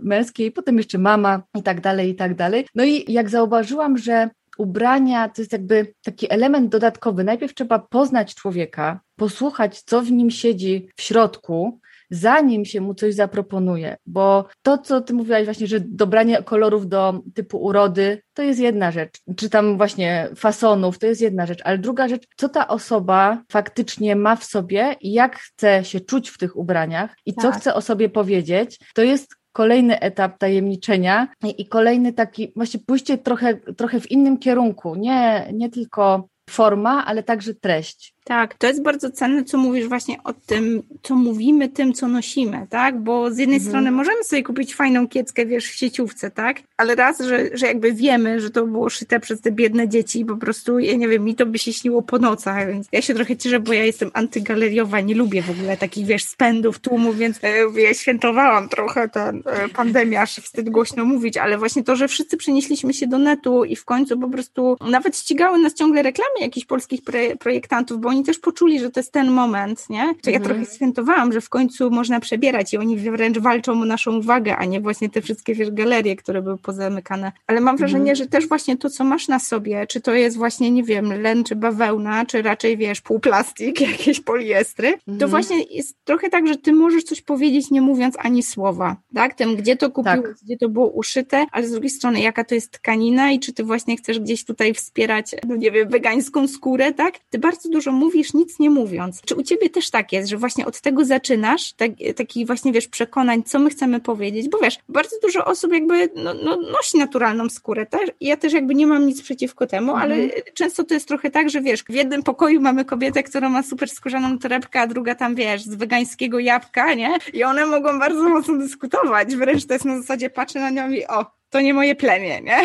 męskiej, 0.02 0.52
potem 0.52 0.76
jeszcze 0.76 0.98
mama 0.98 1.42
i 1.58 1.62
tak 1.62 1.80
dalej, 1.80 2.10
i 2.10 2.14
tak 2.14 2.34
dalej. 2.34 2.66
No 2.74 2.84
i 2.84 3.12
jak 3.12 3.28
zauważyłam, 3.28 3.98
że 3.98 4.30
ubrania 4.60 5.28
to 5.28 5.42
jest 5.42 5.52
jakby 5.52 5.94
taki 6.02 6.32
element 6.32 6.68
dodatkowy. 6.68 7.24
Najpierw 7.24 7.54
trzeba 7.54 7.78
poznać 7.78 8.34
człowieka, 8.34 9.00
posłuchać, 9.16 9.82
co 9.82 10.02
w 10.02 10.10
nim 10.10 10.30
siedzi 10.30 10.88
w 10.96 11.02
środku, 11.02 11.80
zanim 12.10 12.64
się 12.64 12.80
mu 12.80 12.94
coś 12.94 13.14
zaproponuje, 13.14 13.96
bo 14.06 14.44
to, 14.62 14.78
co 14.78 15.00
ty 15.00 15.14
mówiłaś 15.14 15.44
właśnie, 15.44 15.66
że 15.66 15.80
dobranie 15.80 16.42
kolorów 16.42 16.88
do 16.88 17.22
typu 17.34 17.58
urody, 17.58 18.22
to 18.34 18.42
jest 18.42 18.60
jedna 18.60 18.90
rzecz, 18.90 19.20
czy 19.36 19.50
tam 19.50 19.76
właśnie 19.76 20.28
fasonów, 20.36 20.98
to 20.98 21.06
jest 21.06 21.20
jedna 21.20 21.46
rzecz, 21.46 21.60
ale 21.64 21.78
druga 21.78 22.08
rzecz, 22.08 22.26
co 22.36 22.48
ta 22.48 22.68
osoba 22.68 23.42
faktycznie 23.52 24.16
ma 24.16 24.36
w 24.36 24.44
sobie 24.44 24.96
i 25.00 25.12
jak 25.12 25.36
chce 25.38 25.84
się 25.84 26.00
czuć 26.00 26.30
w 26.30 26.38
tych 26.38 26.56
ubraniach 26.56 27.14
i 27.26 27.34
tak. 27.34 27.42
co 27.42 27.60
chce 27.60 27.74
o 27.74 27.80
sobie 27.80 28.08
powiedzieć, 28.08 28.78
to 28.94 29.02
jest 29.02 29.39
kolejny 29.52 30.00
etap 30.00 30.38
tajemniczenia 30.38 31.28
i 31.58 31.66
kolejny 31.66 32.12
taki, 32.12 32.52
właśnie 32.56 32.80
pójście 32.86 33.18
trochę, 33.18 33.54
trochę 33.54 34.00
w 34.00 34.10
innym 34.10 34.38
kierunku, 34.38 34.94
nie, 34.94 35.48
nie 35.52 35.70
tylko 35.70 36.28
forma, 36.50 37.04
ale 37.06 37.22
także 37.22 37.54
treść. 37.54 38.14
Tak, 38.24 38.54
to 38.54 38.66
jest 38.66 38.82
bardzo 38.82 39.10
cenne, 39.10 39.44
co 39.44 39.58
mówisz 39.58 39.88
właśnie 39.88 40.16
o 40.24 40.32
tym, 40.32 40.82
co 41.02 41.14
mówimy, 41.14 41.68
tym, 41.68 41.92
co 41.92 42.08
nosimy, 42.08 42.66
tak? 42.70 43.00
Bo 43.00 43.30
z 43.30 43.38
jednej 43.38 43.56
mhm. 43.56 43.70
strony 43.70 43.90
możemy 43.90 44.24
sobie 44.24 44.42
kupić 44.42 44.74
fajną 44.74 45.08
kieckę, 45.08 45.46
wiesz, 45.46 45.66
w 45.66 45.74
sieciówce, 45.74 46.30
tak? 46.30 46.56
Ale 46.76 46.94
raz, 46.94 47.20
że, 47.20 47.48
że 47.52 47.66
jakby 47.66 47.92
wiemy, 47.92 48.40
że 48.40 48.50
to 48.50 48.66
było 48.66 48.90
szyte 48.90 49.20
przez 49.20 49.40
te 49.40 49.52
biedne 49.52 49.88
dzieci, 49.88 50.24
po 50.24 50.36
prostu, 50.36 50.78
ja 50.78 50.96
nie 50.96 51.08
wiem, 51.08 51.24
mi 51.24 51.34
to 51.34 51.46
by 51.46 51.58
się 51.58 51.72
śniło 51.72 52.02
po 52.02 52.18
nocach, 52.18 52.66
więc 52.68 52.88
ja 52.92 53.02
się 53.02 53.14
trochę 53.14 53.36
cieszę, 53.36 53.60
bo 53.60 53.72
ja 53.72 53.84
jestem 53.84 54.10
antygaleriowa, 54.14 55.00
nie 55.00 55.14
lubię 55.14 55.42
w 55.42 55.50
ogóle 55.50 55.76
takich, 55.76 56.06
wiesz, 56.06 56.24
spędów, 56.24 56.78
tłumów, 56.78 57.18
więc 57.18 57.44
e, 57.44 57.80
ja 57.80 57.94
świętowałam 57.94 58.68
trochę 58.68 59.08
tę 59.08 59.32
e, 59.46 59.68
pandemię, 59.68 60.20
aż 60.20 60.34
wstyd 60.36 60.70
głośno 60.70 61.04
mówić, 61.04 61.36
ale 61.36 61.58
właśnie 61.58 61.84
to, 61.84 61.96
że 61.96 62.08
wszyscy 62.08 62.36
przenieśliśmy 62.36 62.94
się 62.94 63.06
do 63.06 63.18
netu 63.18 63.64
i 63.64 63.76
w 63.76 63.84
końcu 63.84 64.18
po 64.18 64.28
prostu 64.28 64.76
nawet 64.90 65.18
ścigały 65.18 65.58
nas 65.58 65.74
ciągle 65.74 66.02
reklamy 66.02 66.39
jakichś 66.40 66.66
polskich 66.66 67.00
projektantów, 67.38 68.00
bo 68.00 68.08
oni 68.08 68.24
też 68.24 68.38
poczuli, 68.38 68.80
że 68.80 68.90
to 68.90 69.00
jest 69.00 69.12
ten 69.12 69.30
moment, 69.30 69.90
nie? 69.90 70.14
To 70.22 70.30
ja 70.30 70.36
mhm. 70.36 70.42
trochę 70.42 70.74
świętowałam, 70.74 71.32
że 71.32 71.40
w 71.40 71.48
końcu 71.48 71.90
można 71.90 72.20
przebierać 72.20 72.72
i 72.72 72.76
oni 72.76 72.96
wręcz 72.96 73.38
walczą 73.38 73.72
o 73.72 73.84
naszą 73.84 74.18
uwagę, 74.18 74.56
a 74.56 74.64
nie 74.64 74.80
właśnie 74.80 75.10
te 75.10 75.22
wszystkie 75.22 75.54
wiesz, 75.54 75.70
galerie, 75.70 76.16
które 76.16 76.42
były 76.42 76.58
pozamykane. 76.58 77.32
Ale 77.46 77.60
mam 77.60 77.76
wrażenie, 77.76 78.10
mhm. 78.10 78.16
że 78.16 78.26
też 78.26 78.48
właśnie 78.48 78.76
to, 78.76 78.90
co 78.90 79.04
masz 79.04 79.28
na 79.28 79.38
sobie, 79.38 79.86
czy 79.86 80.00
to 80.00 80.14
jest 80.14 80.36
właśnie, 80.36 80.70
nie 80.70 80.82
wiem, 80.82 81.22
len 81.22 81.44
czy 81.44 81.56
bawełna, 81.56 82.26
czy 82.26 82.42
raczej, 82.42 82.76
wiesz, 82.76 83.00
półplastik, 83.00 83.80
jakieś 83.92 84.20
poliestry, 84.20 84.88
mhm. 84.88 85.18
to 85.18 85.28
właśnie 85.28 85.62
jest 85.62 85.96
trochę 86.04 86.30
tak, 86.30 86.46
że 86.46 86.56
ty 86.56 86.72
możesz 86.72 87.04
coś 87.04 87.22
powiedzieć, 87.22 87.70
nie 87.70 87.80
mówiąc 87.80 88.14
ani 88.18 88.42
słowa, 88.42 88.96
tak? 89.14 89.34
Tym, 89.34 89.56
gdzie 89.56 89.76
to 89.76 89.90
kupiłeś, 89.90 90.22
tak. 90.22 90.44
gdzie 90.44 90.56
to 90.56 90.68
było 90.68 90.88
uszyte, 90.88 91.46
ale 91.52 91.66
z 91.66 91.70
drugiej 91.72 91.90
strony, 91.90 92.20
jaka 92.20 92.44
to 92.44 92.54
jest 92.54 92.70
tkanina 92.70 93.32
i 93.32 93.40
czy 93.40 93.52
ty 93.52 93.64
właśnie 93.64 93.96
chcesz 93.96 94.20
gdzieś 94.20 94.44
tutaj 94.44 94.74
wspierać, 94.74 95.34
no 95.48 95.56
nie 95.56 95.70
wiem, 95.70 95.88
wegańską 95.88 96.29
skórę, 96.48 96.92
tak? 96.92 97.18
Ty 97.30 97.38
bardzo 97.38 97.68
dużo 97.68 97.92
mówisz, 97.92 98.34
nic 98.34 98.58
nie 98.58 98.70
mówiąc. 98.70 99.20
Czy 99.24 99.34
u 99.34 99.42
ciebie 99.42 99.70
też 99.70 99.90
tak 99.90 100.12
jest, 100.12 100.28
że 100.28 100.36
właśnie 100.36 100.66
od 100.66 100.80
tego 100.80 101.04
zaczynasz, 101.04 101.72
tak, 101.72 101.90
taki 102.16 102.46
właśnie, 102.46 102.72
wiesz, 102.72 102.88
przekonań, 102.88 103.42
co 103.42 103.58
my 103.58 103.70
chcemy 103.70 104.00
powiedzieć, 104.00 104.48
bo 104.48 104.58
wiesz, 104.58 104.78
bardzo 104.88 105.16
dużo 105.22 105.44
osób 105.44 105.72
jakby 105.72 106.08
no, 106.14 106.34
no, 106.34 106.56
nosi 106.56 106.98
naturalną 106.98 107.48
skórę, 107.48 107.86
tak? 107.86 108.02
Ja 108.20 108.36
też 108.36 108.52
jakby 108.52 108.74
nie 108.74 108.86
mam 108.86 109.06
nic 109.06 109.22
przeciwko 109.22 109.66
temu, 109.66 109.92
mhm. 109.92 110.12
ale 110.12 110.28
często 110.54 110.84
to 110.84 110.94
jest 110.94 111.08
trochę 111.08 111.30
tak, 111.30 111.50
że 111.50 111.60
wiesz, 111.60 111.84
w 111.84 111.94
jednym 111.94 112.22
pokoju 112.22 112.60
mamy 112.60 112.84
kobietę, 112.84 113.22
która 113.22 113.48
ma 113.48 113.62
super 113.62 113.88
skórzaną 113.88 114.38
torebkę, 114.38 114.80
a 114.80 114.86
druga 114.86 115.14
tam, 115.14 115.34
wiesz, 115.34 115.62
z 115.62 115.74
wegańskiego 115.74 116.38
jabłka, 116.38 116.94
nie? 116.94 117.18
I 117.32 117.44
one 117.44 117.66
mogą 117.66 117.98
bardzo 117.98 118.28
mocno 118.28 118.58
dyskutować, 118.58 119.36
wręcz 119.36 119.66
to 119.66 119.72
jest 119.72 119.84
na 119.84 120.00
zasadzie, 120.00 120.30
patrzę 120.30 120.60
na 120.60 120.70
nią 120.70 120.90
i 120.90 121.06
o, 121.06 121.26
to 121.50 121.60
nie 121.60 121.74
moje 121.74 121.94
plemię, 121.94 122.40
nie? 122.40 122.58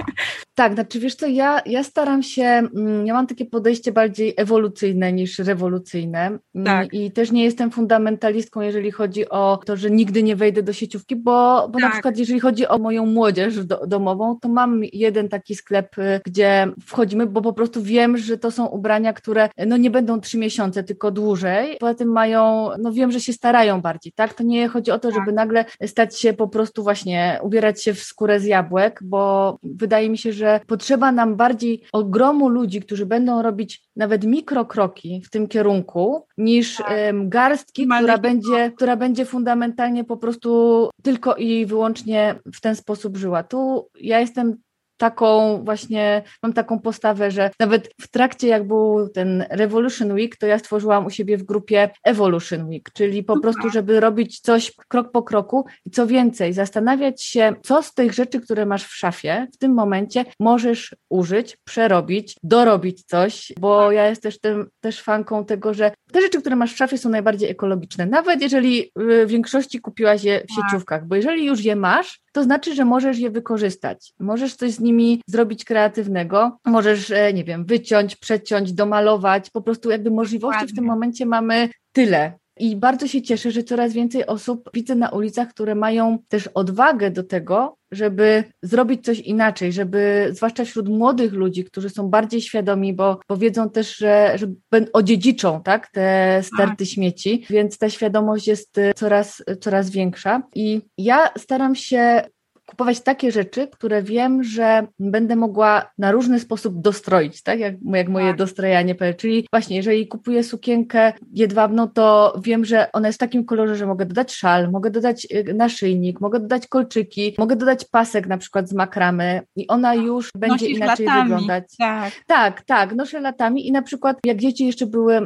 Tak, 0.54 0.74
znaczy 0.74 1.00
wiesz 1.00 1.14
co, 1.14 1.26
ja, 1.26 1.62
ja 1.66 1.84
staram 1.84 2.22
się, 2.22 2.42
mm, 2.42 3.06
ja 3.06 3.14
mam 3.14 3.26
takie 3.26 3.44
podejście 3.44 3.92
bardziej 3.92 4.34
ewolucyjne 4.36 5.12
niż 5.12 5.38
rewolucyjne 5.38 6.38
mm, 6.54 6.64
tak. 6.64 6.94
i 6.94 7.12
też 7.12 7.32
nie 7.32 7.44
jestem 7.44 7.70
fundamentalistką, 7.70 8.60
jeżeli 8.60 8.90
chodzi 8.90 9.28
o 9.28 9.60
to, 9.66 9.76
że 9.76 9.90
nigdy 9.90 10.22
nie 10.22 10.36
wejdę 10.36 10.62
do 10.62 10.72
sieciówki, 10.72 11.16
bo, 11.16 11.68
bo 11.68 11.72
tak. 11.72 11.82
na 11.82 11.90
przykład 11.90 12.18
jeżeli 12.18 12.40
chodzi 12.40 12.66
o 12.66 12.78
moją 12.78 13.06
młodzież 13.06 13.64
do, 13.64 13.86
domową, 13.86 14.38
to 14.40 14.48
mam 14.48 14.80
jeden 14.92 15.28
taki 15.28 15.54
sklep, 15.54 15.98
y, 15.98 16.20
gdzie 16.24 16.68
wchodzimy, 16.86 17.26
bo 17.26 17.42
po 17.42 17.52
prostu 17.52 17.82
wiem, 17.82 18.18
że 18.18 18.38
to 18.38 18.50
są 18.50 18.66
ubrania, 18.66 19.12
które 19.12 19.48
no 19.66 19.76
nie 19.76 19.90
będą 19.90 20.20
trzy 20.20 20.38
miesiące, 20.38 20.84
tylko 20.84 21.10
dłużej, 21.10 21.76
poza 21.80 21.94
tym 21.94 22.08
mają, 22.08 22.70
no 22.78 22.92
wiem, 22.92 23.12
że 23.12 23.20
się 23.20 23.32
starają 23.32 23.80
bardziej, 23.80 24.12
tak? 24.12 24.34
To 24.34 24.44
nie 24.44 24.68
chodzi 24.68 24.90
o 24.90 24.98
to, 24.98 25.10
żeby 25.10 25.26
tak. 25.26 25.34
nagle 25.34 25.64
stać 25.86 26.20
się 26.20 26.32
po 26.32 26.48
prostu 26.48 26.82
właśnie, 26.82 27.38
ubierać 27.42 27.84
się 27.84 27.94
w 27.94 28.02
skórę 28.02 28.40
z 28.40 28.44
jabłek, 28.44 29.00
bo 29.02 29.58
wydaje 29.62 30.10
mi 30.10 30.18
się, 30.18 30.32
że 30.32 30.41
że 30.42 30.60
potrzeba 30.66 31.12
nam 31.12 31.36
bardziej 31.36 31.82
ogromu 31.92 32.48
ludzi, 32.48 32.80
którzy 32.80 33.06
będą 33.06 33.42
robić 33.42 33.82
nawet 33.96 34.24
mikrokroki 34.24 35.22
w 35.24 35.30
tym 35.30 35.48
kierunku, 35.48 36.26
niż 36.38 36.76
tak. 36.76 36.88
garstki, 37.28 37.88
która 37.88 38.18
będzie, 38.18 38.72
która 38.76 38.96
będzie 38.96 39.24
fundamentalnie 39.24 40.04
po 40.04 40.16
prostu 40.16 40.90
tylko 41.02 41.34
i 41.34 41.66
wyłącznie 41.66 42.34
w 42.54 42.60
ten 42.60 42.76
sposób 42.76 43.16
żyła. 43.16 43.42
Tu 43.42 43.88
ja 44.00 44.20
jestem 44.20 44.56
taką 45.02 45.62
właśnie, 45.64 46.22
mam 46.42 46.52
taką 46.52 46.78
postawę, 46.78 47.30
że 47.30 47.50
nawet 47.60 47.94
w 48.00 48.08
trakcie 48.08 48.48
jak 48.48 48.66
był 48.66 49.08
ten 49.08 49.44
Revolution 49.50 50.12
Week, 50.12 50.36
to 50.36 50.46
ja 50.46 50.58
stworzyłam 50.58 51.06
u 51.06 51.10
siebie 51.10 51.36
w 51.36 51.42
grupie 51.42 51.90
Evolution 52.04 52.68
Week, 52.68 52.90
czyli 52.92 53.22
po 53.22 53.40
prostu, 53.40 53.70
żeby 53.70 54.00
robić 54.00 54.40
coś 54.40 54.72
krok 54.88 55.12
po 55.12 55.22
kroku. 55.22 55.66
I 55.86 55.90
co 55.90 56.06
więcej, 56.06 56.52
zastanawiać 56.52 57.22
się, 57.22 57.54
co 57.62 57.82
z 57.82 57.94
tych 57.94 58.12
rzeczy, 58.12 58.40
które 58.40 58.66
masz 58.66 58.84
w 58.84 58.94
szafie 58.96 59.46
w 59.54 59.58
tym 59.58 59.74
momencie 59.74 60.24
możesz 60.40 60.96
użyć, 61.08 61.56
przerobić, 61.64 62.36
dorobić 62.42 63.02
coś, 63.02 63.52
bo 63.60 63.92
ja 63.92 64.08
jestem 64.08 64.32
też, 64.32 64.66
też 64.80 65.02
fanką 65.02 65.44
tego, 65.44 65.74
że 65.74 65.92
te 66.12 66.20
rzeczy, 66.20 66.40
które 66.40 66.56
masz 66.56 66.72
w 66.72 66.76
szafie 66.76 66.98
są 66.98 67.08
najbardziej 67.08 67.50
ekologiczne, 67.50 68.06
nawet 68.06 68.42
jeżeli 68.42 68.90
w 68.96 69.26
większości 69.26 69.80
kupiłaś 69.80 70.24
je 70.24 70.40
w 70.40 70.40
tak. 70.40 70.50
sieciówkach, 70.56 71.06
bo 71.06 71.16
jeżeli 71.16 71.44
już 71.44 71.64
je 71.64 71.76
masz, 71.76 72.21
to 72.32 72.42
znaczy, 72.42 72.74
że 72.74 72.84
możesz 72.84 73.18
je 73.18 73.30
wykorzystać. 73.30 74.12
Możesz 74.20 74.54
coś 74.54 74.70
z 74.72 74.80
nimi 74.80 75.22
zrobić 75.26 75.64
kreatywnego, 75.64 76.58
możesz, 76.66 77.10
e, 77.10 77.32
nie 77.32 77.44
wiem, 77.44 77.64
wyciąć, 77.64 78.16
przeciąć, 78.16 78.72
domalować, 78.72 79.50
po 79.50 79.62
prostu 79.62 79.90
jakby 79.90 80.10
możliwości 80.10 80.58
Ładnie. 80.58 80.72
w 80.72 80.76
tym 80.76 80.84
momencie 80.84 81.26
mamy 81.26 81.68
tyle. 81.92 82.41
I 82.62 82.76
bardzo 82.76 83.06
się 83.06 83.22
cieszę, 83.22 83.50
że 83.50 83.62
coraz 83.62 83.92
więcej 83.92 84.26
osób 84.26 84.70
widzę 84.74 84.94
na 84.94 85.08
ulicach, 85.08 85.48
które 85.48 85.74
mają 85.74 86.18
też 86.28 86.46
odwagę 86.46 87.10
do 87.10 87.24
tego, 87.24 87.76
żeby 87.92 88.44
zrobić 88.62 89.04
coś 89.04 89.20
inaczej, 89.20 89.72
żeby, 89.72 90.28
zwłaszcza 90.32 90.64
wśród 90.64 90.88
młodych 90.88 91.32
ludzi, 91.32 91.64
którzy 91.64 91.90
są 91.90 92.08
bardziej 92.08 92.40
świadomi, 92.40 92.94
bo, 92.94 93.20
bo 93.28 93.36
wiedzą 93.36 93.70
też, 93.70 93.96
że, 93.96 94.32
że 94.38 94.46
odziedziczą 94.92 95.62
tak, 95.62 95.88
te 95.88 96.40
sterty 96.42 96.84
tak. 96.84 96.88
śmieci, 96.88 97.46
więc 97.50 97.78
ta 97.78 97.90
świadomość 97.90 98.46
jest 98.46 98.76
coraz, 98.96 99.42
coraz 99.60 99.90
większa. 99.90 100.42
I 100.54 100.80
ja 100.98 101.30
staram 101.38 101.74
się 101.74 102.22
kupować 102.66 103.00
takie 103.00 103.32
rzeczy, 103.32 103.68
które 103.68 104.02
wiem, 104.02 104.44
że 104.44 104.86
będę 104.98 105.36
mogła 105.36 105.90
na 105.98 106.12
różny 106.12 106.40
sposób 106.40 106.80
dostroić, 106.80 107.42
tak? 107.42 107.60
Jak, 107.60 107.74
jak 107.84 108.08
moje 108.08 108.26
tak. 108.28 108.36
dostrojanie, 108.36 108.94
czyli 109.16 109.46
właśnie, 109.52 109.76
jeżeli 109.76 110.08
kupuję 110.08 110.44
sukienkę 110.44 111.12
jedwabną, 111.32 111.88
to 111.88 112.34
wiem, 112.44 112.64
że 112.64 112.92
ona 112.92 113.08
jest 113.08 113.18
w 113.18 113.20
takim 113.20 113.44
kolorze, 113.44 113.76
że 113.76 113.86
mogę 113.86 114.06
dodać 114.06 114.34
szal, 114.34 114.70
mogę 114.70 114.90
dodać 114.90 115.26
y, 115.48 115.54
naszyjnik, 115.54 116.20
mogę 116.20 116.40
dodać 116.40 116.66
kolczyki, 116.66 117.34
mogę 117.38 117.56
dodać 117.56 117.84
pasek 117.84 118.26
na 118.26 118.38
przykład 118.38 118.68
z 118.68 118.72
makramy 118.72 119.42
i 119.56 119.66
ona 119.68 119.94
tak. 119.94 120.04
już 120.04 120.30
będzie 120.36 120.64
Nosisz 120.64 120.76
inaczej 120.76 121.06
latami. 121.06 121.22
wyglądać. 121.22 121.64
Tak. 121.78 122.12
tak, 122.26 122.62
tak, 122.62 122.94
noszę 122.94 123.20
latami 123.20 123.68
i 123.68 123.72
na 123.72 123.82
przykład 123.82 124.18
jak 124.24 124.38
dzieci 124.38 124.66
jeszcze 124.66 124.86
były 124.86 125.20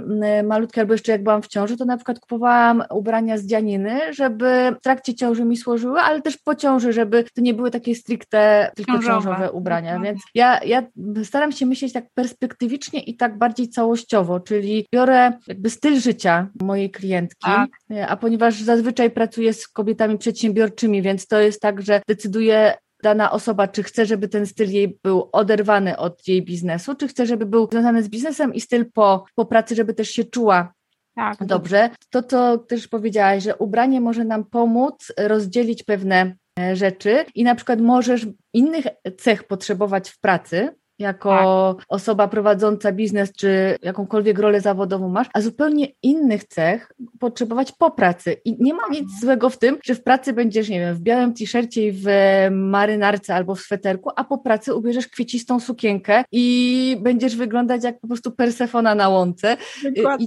malutkie 0.45 0.81
albo 0.81 0.95
jeszcze 0.95 1.13
jak 1.13 1.23
byłam 1.23 1.43
w 1.43 1.49
ciąży, 1.49 1.77
to 1.77 1.85
na 1.85 1.97
przykład 1.97 2.21
kupowałam 2.21 2.83
ubrania 2.91 3.39
z 3.39 3.47
dzianiny, 3.47 4.01
żeby 4.11 4.75
w 4.81 4.83
trakcie 4.83 5.15
ciąży 5.15 5.45
mi 5.45 5.57
służyły, 5.57 6.01
ale 6.01 6.23
też 6.23 6.37
po 6.37 6.55
ciąży, 6.55 6.93
żeby 6.93 7.25
to 7.37 7.43
nie 7.43 7.55
były 7.55 7.71
takie 7.71 7.95
stricte 7.95 8.71
tylko 8.77 8.93
ciążowe, 8.93 9.15
ciążowe 9.15 9.53
ubrania, 9.53 9.95
mhm. 9.95 10.05
więc 10.05 10.23
ja, 10.35 10.65
ja 10.65 10.83
staram 11.25 11.53
się 11.53 11.67
myśleć 11.67 11.93
tak 11.93 12.05
perspektywicznie 12.15 13.01
i 13.01 13.17
tak 13.17 13.39
bardziej 13.39 13.69
całościowo, 13.69 14.41
czyli 14.41 14.87
biorę 14.95 15.33
jakby 15.47 15.71
styl 15.71 16.01
życia 16.01 16.49
mojej 16.63 16.91
klientki, 16.91 17.47
tak. 17.47 17.71
a 18.09 18.17
ponieważ 18.17 18.61
zazwyczaj 18.61 19.11
pracuję 19.11 19.53
z 19.53 19.69
kobietami 19.69 20.19
przedsiębiorczymi, 20.19 21.03
więc 21.03 21.27
to 21.27 21.41
jest 21.41 21.61
tak, 21.61 21.83
że 21.83 22.03
decyduję 22.09 22.75
dana 23.03 23.31
osoba, 23.31 23.69
czy 23.69 23.83
chce, 23.83 24.07
żeby 24.07 24.29
ten 24.29 24.47
styl 24.47 24.71
jej 24.71 24.99
był 25.03 25.29
oderwany 25.33 25.97
od 25.97 26.29
jej 26.29 26.43
biznesu, 26.43 26.95
czy 26.95 27.09
chce, 27.09 27.27
żeby 27.27 27.47
był 27.47 27.69
związany 27.73 28.03
z 28.03 28.09
biznesem 28.09 28.55
i 28.55 28.61
styl 28.61 28.93
po, 28.93 29.25
po 29.35 29.47
pracy, 29.47 29.75
żeby 29.75 29.95
też 29.95 30.11
się 30.11 30.25
czuła 30.25 30.73
tak. 31.17 31.45
dobrze. 31.47 31.91
To, 32.11 32.23
co 32.23 32.59
też 32.59 32.89
powiedziałaś, 32.89 33.43
że 33.43 33.57
ubranie 33.57 34.01
może 34.01 34.25
nam 34.25 34.45
pomóc 34.45 35.13
rozdzielić 35.19 35.83
pewne 35.83 36.37
rzeczy 36.73 37.25
i 37.35 37.45
na 37.45 37.55
przykład 37.55 37.81
możesz 37.81 38.27
innych 38.53 38.87
cech 39.19 39.45
potrzebować 39.45 40.11
w 40.11 40.21
pracy, 40.21 40.71
jako 40.99 41.75
tak. 41.79 41.87
osoba 41.89 42.29
prowadząca 42.29 42.93
biznes, 42.93 43.33
czy 43.33 43.77
jakąkolwiek 43.83 44.39
rolę 44.39 44.61
zawodową 44.61 45.09
masz, 45.09 45.27
a 45.35 45.41
zupełnie 45.41 45.87
innych 46.03 46.45
cech 46.45 46.93
potrzebować 47.21 47.73
po 47.73 47.91
pracy. 47.91 48.37
I 48.45 48.57
nie 48.61 48.75
ma 48.75 48.83
nic 48.91 49.01
mhm. 49.01 49.21
złego 49.21 49.51
w 49.51 49.59
tym, 49.59 49.79
że 49.85 49.95
w 49.95 50.03
pracy 50.03 50.33
będziesz, 50.33 50.69
nie 50.69 50.81
wiem, 50.81 50.95
w 50.95 51.01
białym 51.01 51.35
t-shircie 51.35 51.87
i 51.87 51.93
w 51.93 52.07
marynarce 52.51 53.35
albo 53.35 53.55
w 53.55 53.61
sweterku, 53.61 54.11
a 54.17 54.25
po 54.25 54.39
pracy 54.39 54.75
ubierzesz 54.75 55.09
kwiecistą 55.09 55.61
sukienkę 55.61 56.25
i 56.33 56.97
będziesz 57.01 57.37
wyglądać 57.37 57.85
jak 57.85 58.01
po 58.01 58.09
prostu 58.09 58.31
Persefona 58.31 58.95
na 58.95 59.09
łące. 59.09 59.57
Dokładnie. 59.97 60.27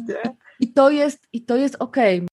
I, 0.59 0.65
i 0.65 0.73
to 0.73 0.89
jest, 0.89 1.27
i 1.33 1.45
to 1.45 1.57
jest 1.57 1.75
okej. 1.79 2.28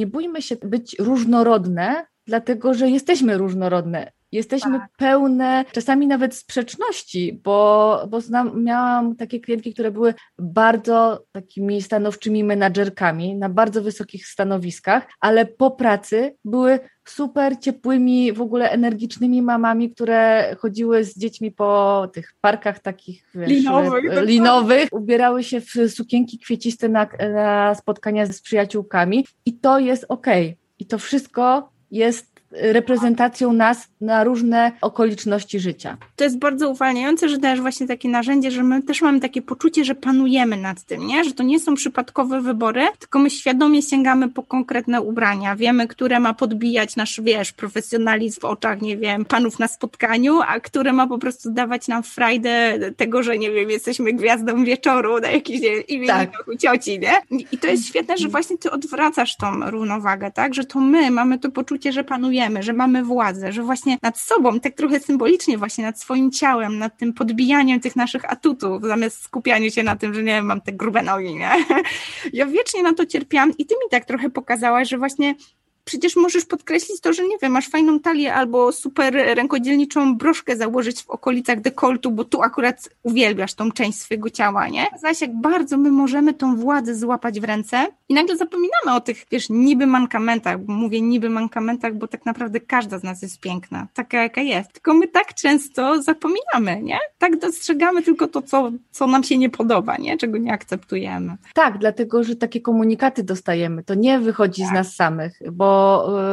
Nie 0.00 0.06
bójmy 0.06 0.42
się 0.42 0.56
być 0.56 0.96
różnorodne, 0.98 2.06
dlatego 2.26 2.74
że 2.74 2.90
jesteśmy 2.90 3.38
różnorodne. 3.38 4.12
Jesteśmy 4.32 4.78
tak. 4.78 4.90
pełne 4.96 5.64
czasami 5.72 6.06
nawet 6.06 6.34
sprzeczności, 6.34 7.40
bo, 7.44 8.00
bo 8.10 8.20
znam, 8.20 8.64
miałam 8.64 9.16
takie 9.16 9.40
klientki, 9.40 9.72
które 9.74 9.90
były 9.90 10.14
bardzo 10.38 11.24
takimi 11.32 11.82
stanowczymi 11.82 12.44
menadżerkami 12.44 13.36
na 13.36 13.48
bardzo 13.48 13.82
wysokich 13.82 14.26
stanowiskach, 14.26 15.06
ale 15.20 15.46
po 15.46 15.70
pracy 15.70 16.36
były 16.44 16.78
super 17.08 17.58
ciepłymi, 17.60 18.32
w 18.32 18.40
ogóle 18.40 18.70
energicznymi 18.70 19.42
mamami, 19.42 19.90
które 19.90 20.50
chodziły 20.58 21.04
z 21.04 21.18
dziećmi 21.18 21.50
po 21.50 22.08
tych 22.12 22.34
parkach 22.40 22.78
takich 22.78 23.24
wiesz, 23.34 23.48
linowych, 23.48 24.22
linowych 24.22 24.88
ubierały 24.92 25.44
się 25.44 25.60
w 25.60 25.74
sukienki 25.88 26.38
kwieciste 26.38 26.88
na, 26.88 27.08
na 27.34 27.74
spotkania 27.74 28.26
z 28.26 28.40
przyjaciółkami 28.40 29.26
i 29.46 29.52
to 29.58 29.78
jest 29.78 30.04
okej. 30.08 30.46
Okay. 30.46 30.56
I 30.78 30.86
to 30.86 30.98
wszystko 30.98 31.70
jest 31.90 32.39
reprezentacją 32.52 33.52
nas 33.52 33.88
na 34.00 34.24
różne 34.24 34.72
okoliczności 34.80 35.60
życia. 35.60 35.96
To 36.16 36.24
jest 36.24 36.38
bardzo 36.38 36.70
uwalniające, 36.70 37.28
że 37.28 37.38
dajesz 37.38 37.60
właśnie 37.60 37.86
takie 37.86 38.08
narzędzie, 38.08 38.50
że 38.50 38.62
my 38.62 38.82
też 38.82 39.02
mamy 39.02 39.20
takie 39.20 39.42
poczucie, 39.42 39.84
że 39.84 39.94
panujemy 39.94 40.56
nad 40.56 40.82
tym, 40.84 41.06
nie? 41.06 41.24
że 41.24 41.32
to 41.32 41.42
nie 41.42 41.60
są 41.60 41.74
przypadkowe 41.74 42.40
wybory, 42.40 42.86
tylko 42.98 43.18
my 43.18 43.30
świadomie 43.30 43.82
sięgamy 43.82 44.28
po 44.28 44.42
konkretne 44.42 45.00
ubrania. 45.00 45.56
Wiemy, 45.56 45.88
które 45.88 46.20
ma 46.20 46.34
podbijać 46.34 46.96
nasz, 46.96 47.20
wiesz, 47.20 47.52
profesjonalizm 47.52 48.40
w 48.40 48.44
oczach, 48.44 48.82
nie 48.82 48.96
wiem, 48.96 49.24
panów 49.24 49.58
na 49.58 49.68
spotkaniu, 49.68 50.40
a 50.46 50.60
które 50.60 50.92
ma 50.92 51.06
po 51.06 51.18
prostu 51.18 51.50
dawać 51.50 51.88
nam 51.88 52.02
frajdę 52.02 52.78
tego, 52.96 53.22
że 53.22 53.38
nie 53.38 53.50
wiem, 53.50 53.70
jesteśmy 53.70 54.12
gwiazdą 54.12 54.64
wieczoru 54.64 55.20
na 55.20 55.30
jakiś 55.30 55.60
imieniu 55.88 56.06
tak. 56.06 56.30
cioci, 56.58 56.98
nie? 56.98 57.44
I 57.52 57.58
to 57.58 57.66
jest 57.66 57.86
świetne, 57.86 58.18
że 58.18 58.28
właśnie 58.28 58.58
ty 58.58 58.70
odwracasz 58.70 59.36
tą 59.36 59.70
równowagę, 59.70 60.30
tak? 60.30 60.54
Że 60.54 60.64
to 60.64 60.80
my 60.80 61.10
mamy 61.10 61.38
to 61.38 61.50
poczucie, 61.50 61.92
że 61.92 62.04
panujemy 62.04 62.39
że 62.60 62.72
mamy 62.72 63.04
władzę, 63.04 63.52
że 63.52 63.62
właśnie 63.62 63.98
nad 64.02 64.18
sobą, 64.18 64.60
tak 64.60 64.74
trochę 64.74 65.00
symbolicznie 65.00 65.58
właśnie 65.58 65.84
nad 65.84 66.00
swoim 66.00 66.30
ciałem, 66.30 66.78
nad 66.78 66.98
tym 66.98 67.12
podbijaniem 67.12 67.80
tych 67.80 67.96
naszych 67.96 68.32
atutów, 68.32 68.82
zamiast 68.82 69.22
skupianiu 69.22 69.70
się 69.70 69.82
na 69.82 69.96
tym, 69.96 70.14
że 70.14 70.22
nie 70.22 70.32
wiem, 70.32 70.46
mam 70.46 70.60
te 70.60 70.72
grube 70.72 71.02
nogi, 71.02 71.34
nie? 71.34 71.50
Ja 72.32 72.46
wiecznie 72.46 72.82
na 72.82 72.94
to 72.94 73.06
cierpiałam 73.06 73.52
i 73.58 73.66
ty 73.66 73.74
mi 73.74 73.90
tak 73.90 74.04
trochę 74.04 74.30
pokazałaś, 74.30 74.88
że 74.88 74.98
właśnie 74.98 75.34
przecież 75.84 76.16
możesz 76.16 76.44
podkreślić 76.44 77.00
to, 77.00 77.12
że 77.12 77.24
nie 77.24 77.38
wiem, 77.42 77.52
masz 77.52 77.68
fajną 77.68 78.00
talię 78.00 78.34
albo 78.34 78.72
super 78.72 79.14
rękodzielniczą 79.14 80.16
broszkę 80.16 80.56
założyć 80.56 81.02
w 81.02 81.10
okolicach 81.10 81.60
dekoltu, 81.60 82.10
bo 82.10 82.24
tu 82.24 82.42
akurat 82.42 82.88
uwielbiasz 83.02 83.54
tą 83.54 83.72
część 83.72 83.98
swojego 83.98 84.30
ciała, 84.30 84.68
nie? 84.68 84.86
Zaś 85.00 85.20
jak 85.20 85.40
bardzo 85.40 85.78
my 85.78 85.90
możemy 85.90 86.34
tą 86.34 86.56
władzę 86.56 86.94
złapać 86.94 87.40
w 87.40 87.44
ręce 87.44 87.86
i 88.08 88.14
nagle 88.14 88.36
zapominamy 88.36 88.94
o 88.94 89.00
tych, 89.00 89.24
wiesz, 89.30 89.46
niby 89.50 89.86
mankamentach, 89.86 90.58
mówię 90.66 91.00
niby 91.00 91.30
mankamentach, 91.30 91.94
bo 91.94 92.08
tak 92.08 92.26
naprawdę 92.26 92.60
każda 92.60 92.98
z 92.98 93.02
nas 93.02 93.22
jest 93.22 93.40
piękna, 93.40 93.86
taka 93.94 94.22
jaka 94.22 94.40
jest. 94.40 94.72
Tylko 94.72 94.94
my 94.94 95.08
tak 95.08 95.34
często 95.34 96.02
zapominamy, 96.02 96.82
nie? 96.82 96.98
Tak 97.18 97.38
dostrzegamy 97.38 98.02
tylko 98.02 98.28
to, 98.28 98.42
co, 98.42 98.70
co 98.90 99.06
nam 99.06 99.24
się 99.24 99.38
nie 99.38 99.50
podoba, 99.50 99.96
nie? 99.96 100.18
Czego 100.18 100.38
nie 100.38 100.52
akceptujemy. 100.52 101.36
Tak, 101.54 101.78
dlatego, 101.78 102.24
że 102.24 102.36
takie 102.36 102.60
komunikaty 102.60 103.22
dostajemy. 103.22 103.82
To 103.84 103.94
nie 103.94 104.18
wychodzi 104.18 104.62
tak. 104.62 104.70
z 104.70 104.74
nas 104.74 104.94
samych, 104.94 105.40
bo 105.52 105.69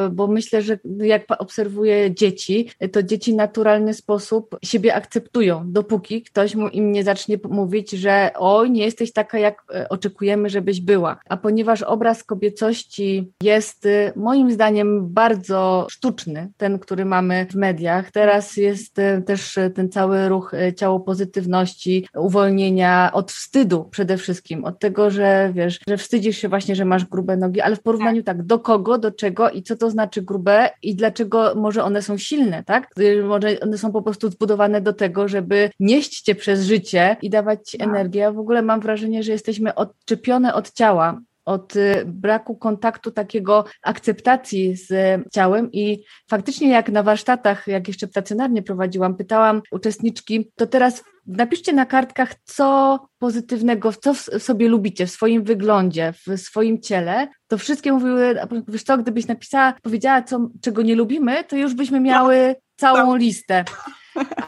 E, 0.06 0.10
bo, 0.10 0.28
myślę, 0.28 0.62
że 0.62 0.80
jak 1.00 1.24
obserwuję 1.40 2.16
dzieci, 2.16 2.70
to 2.92 3.04
dzieci 3.04 3.34
w 3.34 3.36
naturalny 3.36 3.94
sposób 3.94 4.58
siebie 4.64 4.96
akceptują, 4.96 5.64
dopóki 5.66 6.22
ktoś 6.22 6.56
mu 6.56 6.68
im 6.68 6.92
nie 6.92 7.04
zacznie 7.04 7.38
mówić, 7.50 7.92
że 7.92 8.32
oj, 8.36 8.72
nie 8.72 8.86
jesteś 8.86 9.14
taka, 9.14 9.40
jak 9.40 9.64
e, 9.74 9.90
oczekujemy, 9.90 10.50
żebyś 10.50 10.82
była. 10.82 11.20
A 11.30 11.38
ponieważ 11.38 11.82
obraz 11.82 12.24
kobiecości 12.24 13.32
jest 13.44 13.86
e, 13.86 14.14
moim 14.16 14.52
zdaniem 14.52 15.14
bardzo 15.14 15.88
sztuczny, 15.90 16.50
ten, 16.58 16.80
który 16.80 17.06
mamy 17.06 17.48
w 17.52 17.56
mediach, 17.56 18.12
teraz 18.12 18.58
jest 18.58 18.96
też 19.26 19.60
ten 19.76 19.90
cały 19.90 20.30
ruch 20.30 20.52
ciało 20.76 21.00
pozytywności, 21.00 22.08
uwolnienia 22.16 23.10
od 23.14 23.32
wstydu 23.32 23.88
przede 23.92 24.18
wszystkim, 24.18 24.66
od 24.66 24.80
tego, 24.80 25.10
że 25.10 25.52
wiesz, 25.54 25.80
że 25.90 25.98
wstydzisz 25.98 26.38
się 26.38 26.50
właśnie, 26.50 26.76
że 26.76 26.86
masz 26.86 27.06
grube 27.06 27.38
nogi, 27.38 27.62
ale 27.62 27.76
w 27.76 27.82
porównaniu 27.82 28.24
tak, 28.24 28.44
do 28.44 28.60
kogo, 28.60 28.98
do 28.98 29.12
czego 29.12 29.27
i 29.54 29.64
co 29.64 29.76
to 29.76 29.90
znaczy 29.90 30.22
grube 30.22 30.70
i 30.84 30.96
dlaczego 30.96 31.56
może 31.56 31.84
one 31.84 32.02
są 32.02 32.18
silne, 32.18 32.64
tak? 32.64 32.90
Może 33.24 33.60
one 33.60 33.78
są 33.78 33.92
po 33.92 34.02
prostu 34.02 34.30
zbudowane 34.30 34.82
do 34.82 34.94
tego, 34.94 35.28
żeby 35.28 35.70
nieść 35.80 36.22
cię 36.22 36.36
przez 36.36 36.66
życie 36.66 37.18
i 37.22 37.30
dawać 37.30 37.70
ci 37.70 37.78
tak. 37.78 37.88
energię. 37.88 38.32
W 38.32 38.40
ogóle 38.40 38.62
mam 38.62 38.80
wrażenie, 38.80 39.24
że 39.24 39.32
jesteśmy 39.32 39.76
odczepione 39.76 40.54
od 40.54 40.72
ciała 40.72 41.20
od 41.48 41.76
y, 41.76 42.04
braku 42.06 42.56
kontaktu, 42.56 43.12
takiego 43.12 43.66
akceptacji 43.84 44.76
z 44.76 44.92
ciałem. 45.32 45.72
I 45.72 46.04
faktycznie 46.30 46.70
jak 46.70 46.90
na 46.90 47.04
warsztatach, 47.04 47.68
jak 47.68 47.88
jeszcze 47.88 48.08
stacjonarnie 48.08 48.64
prowadziłam, 48.64 49.16
pytałam 49.16 49.62
uczestniczki, 49.72 50.52
to 50.56 50.68
teraz 50.68 51.04
napiszcie 51.28 51.74
na 51.74 51.86
kartkach, 51.86 52.36
co 52.44 53.00
pozytywnego, 53.20 53.94
co 53.94 54.14
w 54.14 54.20
sobie 54.40 54.68
lubicie, 54.68 55.06
w 55.06 55.12
swoim 55.12 55.44
wyglądzie, 55.44 56.14
w 56.28 56.38
swoim 56.38 56.82
ciele, 56.82 57.28
to 57.48 57.58
wszystkie 57.58 57.92
mówiły, 57.92 58.36
wiesz 58.68 58.84
co, 58.84 58.98
gdybyś 58.98 59.28
napisała, 59.28 59.74
powiedziała, 59.84 60.22
co, 60.22 60.50
czego 60.62 60.82
nie 60.82 60.96
lubimy, 60.96 61.44
to 61.44 61.56
już 61.56 61.74
byśmy 61.74 62.00
miały 62.00 62.56
całą 62.76 63.16
listę. 63.16 63.66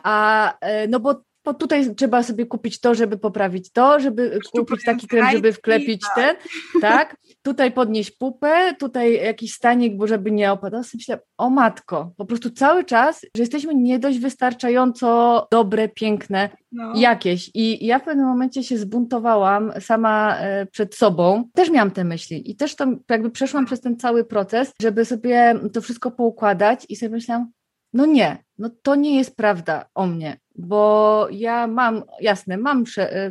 A 0.03 0.53
e, 0.62 0.88
no 0.88 0.99
bo 0.99 1.21
bo 1.49 1.53
tutaj 1.53 1.95
trzeba 1.95 2.23
sobie 2.23 2.45
kupić 2.45 2.79
to, 2.79 2.95
żeby 2.95 3.17
poprawić 3.17 3.71
to, 3.71 3.99
żeby 3.99 4.39
kupić 4.51 4.83
taki 4.85 5.07
krem, 5.07 5.31
żeby 5.31 5.53
wklepić 5.53 6.01
ten, 6.15 6.35
tak? 6.81 7.17
Tutaj 7.41 7.71
podnieść 7.71 8.12
pupę, 8.12 8.73
tutaj 8.79 9.13
jakiś 9.13 9.53
stanik, 9.53 9.97
bo 9.97 10.07
żeby 10.07 10.31
nie 10.31 10.51
opadał. 10.51 10.81
Myślę, 10.93 11.19
o 11.38 11.49
matko, 11.49 12.13
po 12.17 12.25
prostu 12.25 12.49
cały 12.49 12.83
czas, 12.83 13.21
że 13.35 13.43
jesteśmy 13.43 13.75
nie 13.75 13.99
dość 13.99 14.19
wystarczająco 14.19 15.47
dobre, 15.51 15.88
piękne, 15.88 16.49
no. 16.71 16.93
jakieś. 16.95 17.51
I 17.53 17.85
ja 17.85 17.99
w 17.99 18.03
pewnym 18.03 18.25
momencie 18.25 18.63
się 18.63 18.77
zbuntowałam 18.77 19.71
sama 19.79 20.38
e, 20.38 20.65
przed 20.65 20.95
sobą. 20.95 21.43
Też 21.53 21.69
miałam 21.69 21.91
te 21.91 22.03
myśli 22.03 22.51
i 22.51 22.55
też 22.55 22.75
to 22.75 22.85
jakby 23.09 23.29
przeszłam 23.29 23.65
przez 23.65 23.81
ten 23.81 23.97
cały 23.97 24.23
proces, 24.23 24.71
żeby 24.81 25.05
sobie 25.05 25.59
to 25.73 25.81
wszystko 25.81 26.12
poukładać 26.12 26.85
i 26.89 26.95
sobie 26.95 27.09
myślałam, 27.09 27.51
no 27.93 28.06
nie, 28.06 28.38
no 28.58 28.69
to 28.82 28.95
nie 28.95 29.17
jest 29.17 29.36
prawda 29.36 29.86
o 29.95 30.08
mnie, 30.08 30.38
bo 30.56 31.28
ja 31.32 31.67
mam, 31.67 32.04
jasne, 32.21 32.58
mam 32.58 32.84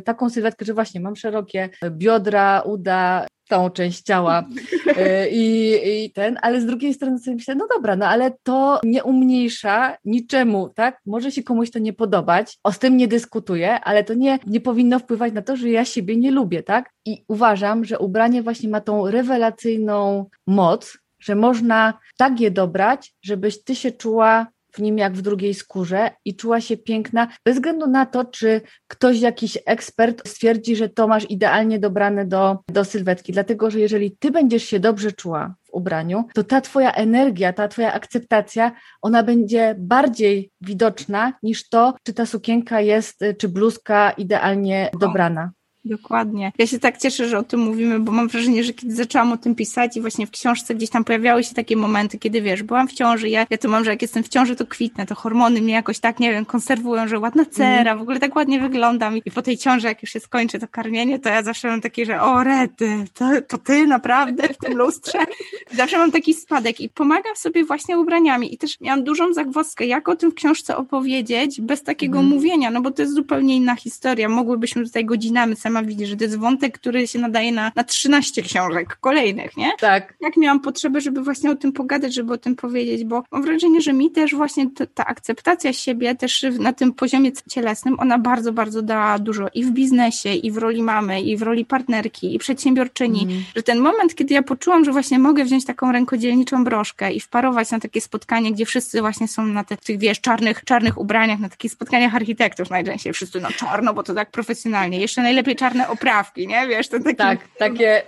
taką 0.05 0.29
sylwetkę, 0.29 0.65
że 0.65 0.73
właśnie 0.73 1.01
mam 1.01 1.15
szerokie 1.15 1.69
biodra, 1.89 2.61
uda, 2.61 3.25
całą 3.49 3.69
część 3.69 4.01
ciała 4.01 4.43
y, 4.87 5.29
i, 5.31 5.75
i 6.05 6.11
ten, 6.11 6.37
ale 6.41 6.61
z 6.61 6.65
drugiej 6.65 6.93
strony 6.93 7.19
sobie 7.19 7.35
myślę, 7.35 7.55
no 7.55 7.67
dobra, 7.75 7.95
no 7.95 8.07
ale 8.07 8.31
to 8.43 8.79
nie 8.83 9.03
umniejsza 9.03 9.97
niczemu, 10.05 10.69
tak? 10.69 10.99
Może 11.05 11.31
się 11.31 11.43
komuś 11.43 11.71
to 11.71 11.79
nie 11.79 11.93
podobać, 11.93 12.57
o 12.63 12.71
z 12.71 12.79
tym 12.79 12.97
nie 12.97 13.07
dyskutuję, 13.07 13.79
ale 13.79 14.03
to 14.03 14.13
nie, 14.13 14.39
nie 14.47 14.61
powinno 14.61 14.99
wpływać 14.99 15.33
na 15.33 15.41
to, 15.41 15.55
że 15.55 15.69
ja 15.69 15.85
siebie 15.85 16.17
nie 16.17 16.31
lubię, 16.31 16.63
tak? 16.63 16.89
I 17.05 17.23
uważam, 17.27 17.85
że 17.85 17.99
ubranie 17.99 18.43
właśnie 18.43 18.69
ma 18.69 18.81
tą 18.81 19.11
rewelacyjną 19.11 20.25
moc, 20.47 20.97
że 21.19 21.35
można 21.35 21.93
tak 22.17 22.39
je 22.39 22.51
dobrać, 22.51 23.13
żebyś 23.21 23.63
ty 23.63 23.75
się 23.75 23.91
czuła 23.91 24.47
w 24.71 24.79
nim 24.79 24.97
jak 24.97 25.13
w 25.13 25.21
drugiej 25.21 25.53
skórze 25.53 26.11
i 26.25 26.35
czuła 26.35 26.61
się 26.61 26.77
piękna, 26.77 27.27
bez 27.45 27.55
względu 27.55 27.87
na 27.87 28.05
to, 28.05 28.25
czy 28.25 28.61
ktoś, 28.87 29.19
jakiś 29.19 29.57
ekspert 29.65 30.27
stwierdzi, 30.29 30.75
że 30.75 30.89
to 30.89 31.07
masz 31.07 31.29
idealnie 31.29 31.79
dobrane 31.79 32.25
do, 32.25 32.57
do 32.67 32.85
sylwetki. 32.85 33.33
Dlatego, 33.33 33.71
że 33.71 33.79
jeżeli 33.79 34.17
ty 34.17 34.31
będziesz 34.31 34.63
się 34.63 34.79
dobrze 34.79 35.11
czuła 35.11 35.55
w 35.63 35.73
ubraniu, 35.73 36.23
to 36.33 36.43
ta 36.43 36.61
twoja 36.61 36.91
energia, 36.91 37.53
ta 37.53 37.67
twoja 37.67 37.93
akceptacja, 37.93 38.71
ona 39.01 39.23
będzie 39.23 39.75
bardziej 39.77 40.51
widoczna 40.61 41.33
niż 41.43 41.69
to, 41.69 41.93
czy 42.03 42.13
ta 42.13 42.25
sukienka 42.25 42.81
jest, 42.81 43.19
czy 43.37 43.49
bluzka 43.49 44.11
idealnie 44.11 44.89
dobrana. 44.99 45.51
Dokładnie. 45.89 46.51
Ja 46.57 46.67
się 46.67 46.79
tak 46.79 46.97
cieszę, 46.97 47.29
że 47.29 47.37
o 47.37 47.43
tym 47.43 47.59
mówimy, 47.59 47.99
bo 47.99 48.11
mam 48.11 48.27
wrażenie, 48.27 48.63
że 48.63 48.73
kiedy 48.73 48.95
zaczęłam 48.95 49.31
o 49.31 49.37
tym 49.37 49.55
pisać 49.55 49.97
i 49.97 50.01
właśnie 50.01 50.27
w 50.27 50.31
książce 50.31 50.75
gdzieś 50.75 50.89
tam 50.89 51.03
pojawiały 51.03 51.43
się 51.43 51.55
takie 51.55 51.77
momenty, 51.77 52.19
kiedy 52.19 52.41
wiesz, 52.41 52.63
byłam 52.63 52.87
w 52.87 52.93
ciąży, 52.93 53.29
ja, 53.29 53.47
ja 53.49 53.57
to 53.57 53.69
mam, 53.69 53.83
że 53.83 53.91
jak 53.91 54.01
jestem 54.01 54.23
w 54.23 54.29
ciąży, 54.29 54.55
to 54.55 54.65
kwitnę, 54.65 55.05
to 55.05 55.15
hormony 55.15 55.61
mnie 55.61 55.73
jakoś 55.73 55.99
tak, 55.99 56.19
nie 56.19 56.31
wiem, 56.31 56.45
konserwują, 56.45 57.07
że 57.07 57.19
ładna 57.19 57.45
cera, 57.45 57.95
w 57.95 58.01
ogóle 58.01 58.19
tak 58.19 58.35
ładnie 58.35 58.59
wyglądam 58.59 59.17
i 59.17 59.31
po 59.31 59.41
tej 59.41 59.57
ciąży, 59.57 59.87
jak 59.87 60.01
już 60.01 60.11
się 60.11 60.19
skończy 60.19 60.59
to 60.59 60.67
karmienie, 60.67 61.19
to 61.19 61.29
ja 61.29 61.43
zawsze 61.43 61.67
mam 61.67 61.81
takie, 61.81 62.05
że 62.05 62.21
o 62.21 62.43
rety, 62.43 63.05
to, 63.13 63.25
to 63.47 63.57
ty 63.57 63.87
naprawdę 63.87 64.47
w 64.47 64.57
tym 64.57 64.77
lustrze. 64.77 65.19
Zawsze 65.77 65.97
mam 65.97 66.11
taki 66.11 66.33
spadek 66.33 66.81
i 66.81 66.89
pomagam 66.89 67.35
sobie 67.35 67.65
właśnie 67.65 67.99
ubraniami 67.99 68.53
i 68.53 68.57
też 68.57 68.81
miałam 68.81 69.03
dużą 69.03 69.33
zagwozdkę, 69.33 69.85
jak 69.85 70.09
o 70.09 70.15
tym 70.15 70.31
w 70.31 70.33
książce 70.33 70.77
opowiedzieć 70.77 71.61
bez 71.61 71.83
takiego 71.83 72.19
mm. 72.19 72.31
mówienia, 72.31 72.71
no 72.71 72.81
bo 72.81 72.91
to 72.91 73.01
jest 73.01 73.13
zupełnie 73.13 73.55
inna 73.55 73.75
historia, 73.75 74.29
mogłybyśmy 74.29 74.83
tutaj 74.83 75.05
godzinami 75.05 75.55
sama 75.79 76.07
że 76.07 76.15
to 76.15 76.23
jest 76.23 76.37
wątek, 76.37 76.79
który 76.79 77.07
się 77.07 77.19
nadaje 77.19 77.51
na, 77.51 77.71
na 77.75 77.83
13 77.83 78.41
książek 78.41 78.97
kolejnych, 79.01 79.57
nie? 79.57 79.71
Tak. 79.79 80.13
Jak 80.21 80.37
miałam 80.37 80.59
potrzebę, 80.59 81.01
żeby 81.01 81.23
właśnie 81.23 81.51
o 81.51 81.55
tym 81.55 81.71
pogadać, 81.71 82.13
żeby 82.13 82.33
o 82.33 82.37
tym 82.37 82.55
powiedzieć, 82.55 83.03
bo 83.03 83.23
mam 83.31 83.43
wrażenie, 83.43 83.81
że 83.81 83.93
mi 83.93 84.11
też 84.11 84.35
właśnie 84.35 84.69
ta, 84.69 84.85
ta 84.85 85.05
akceptacja 85.05 85.73
siebie 85.73 86.15
też 86.15 86.45
na 86.59 86.73
tym 86.73 86.93
poziomie 86.93 87.31
cielesnym, 87.49 87.99
ona 87.99 88.19
bardzo, 88.19 88.53
bardzo 88.53 88.81
dała 88.81 89.19
dużo 89.19 89.47
i 89.53 89.63
w 89.63 89.71
biznesie, 89.71 90.33
i 90.33 90.51
w 90.51 90.57
roli 90.57 90.83
mamy, 90.83 91.21
i 91.21 91.37
w 91.37 91.41
roli 91.41 91.65
partnerki, 91.65 92.35
i 92.35 92.39
przedsiębiorczyni, 92.39 93.23
mm. 93.23 93.43
że 93.55 93.63
ten 93.63 93.79
moment, 93.79 94.15
kiedy 94.15 94.33
ja 94.33 94.43
poczułam, 94.43 94.85
że 94.85 94.91
właśnie 94.91 95.19
mogę 95.19 95.45
wziąć 95.45 95.65
taką 95.65 95.91
rękodzielniczą 95.91 96.63
broszkę 96.63 97.13
i 97.13 97.19
wparować 97.19 97.71
na 97.71 97.79
takie 97.79 98.01
spotkanie, 98.01 98.51
gdzie 98.51 98.65
wszyscy 98.65 99.01
właśnie 99.01 99.27
są 99.27 99.45
na 99.45 99.63
tych, 99.63 99.79
tych 99.79 99.99
wiesz, 99.99 100.21
czarnych, 100.21 100.63
czarnych 100.63 100.97
ubraniach, 100.97 101.39
na 101.39 101.49
takich 101.49 101.71
spotkaniach 101.71 102.15
architektów 102.15 102.69
najczęściej, 102.69 103.13
wszyscy 103.13 103.41
na 103.41 103.51
czarno, 103.51 103.93
bo 103.93 104.03
to 104.03 104.13
tak 104.13 104.31
profesjonalnie, 104.31 104.99
jeszcze 104.99 105.21
najlepiej 105.21 105.55
czarne 105.59 105.87
oprawki, 105.87 106.47
nie? 106.47 106.67
Wiesz, 106.67 106.87
to 106.87 106.99
takie... 106.99 107.15
Tak, 107.15 107.39
takie... 107.57 108.01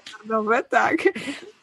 Tak 0.69 0.99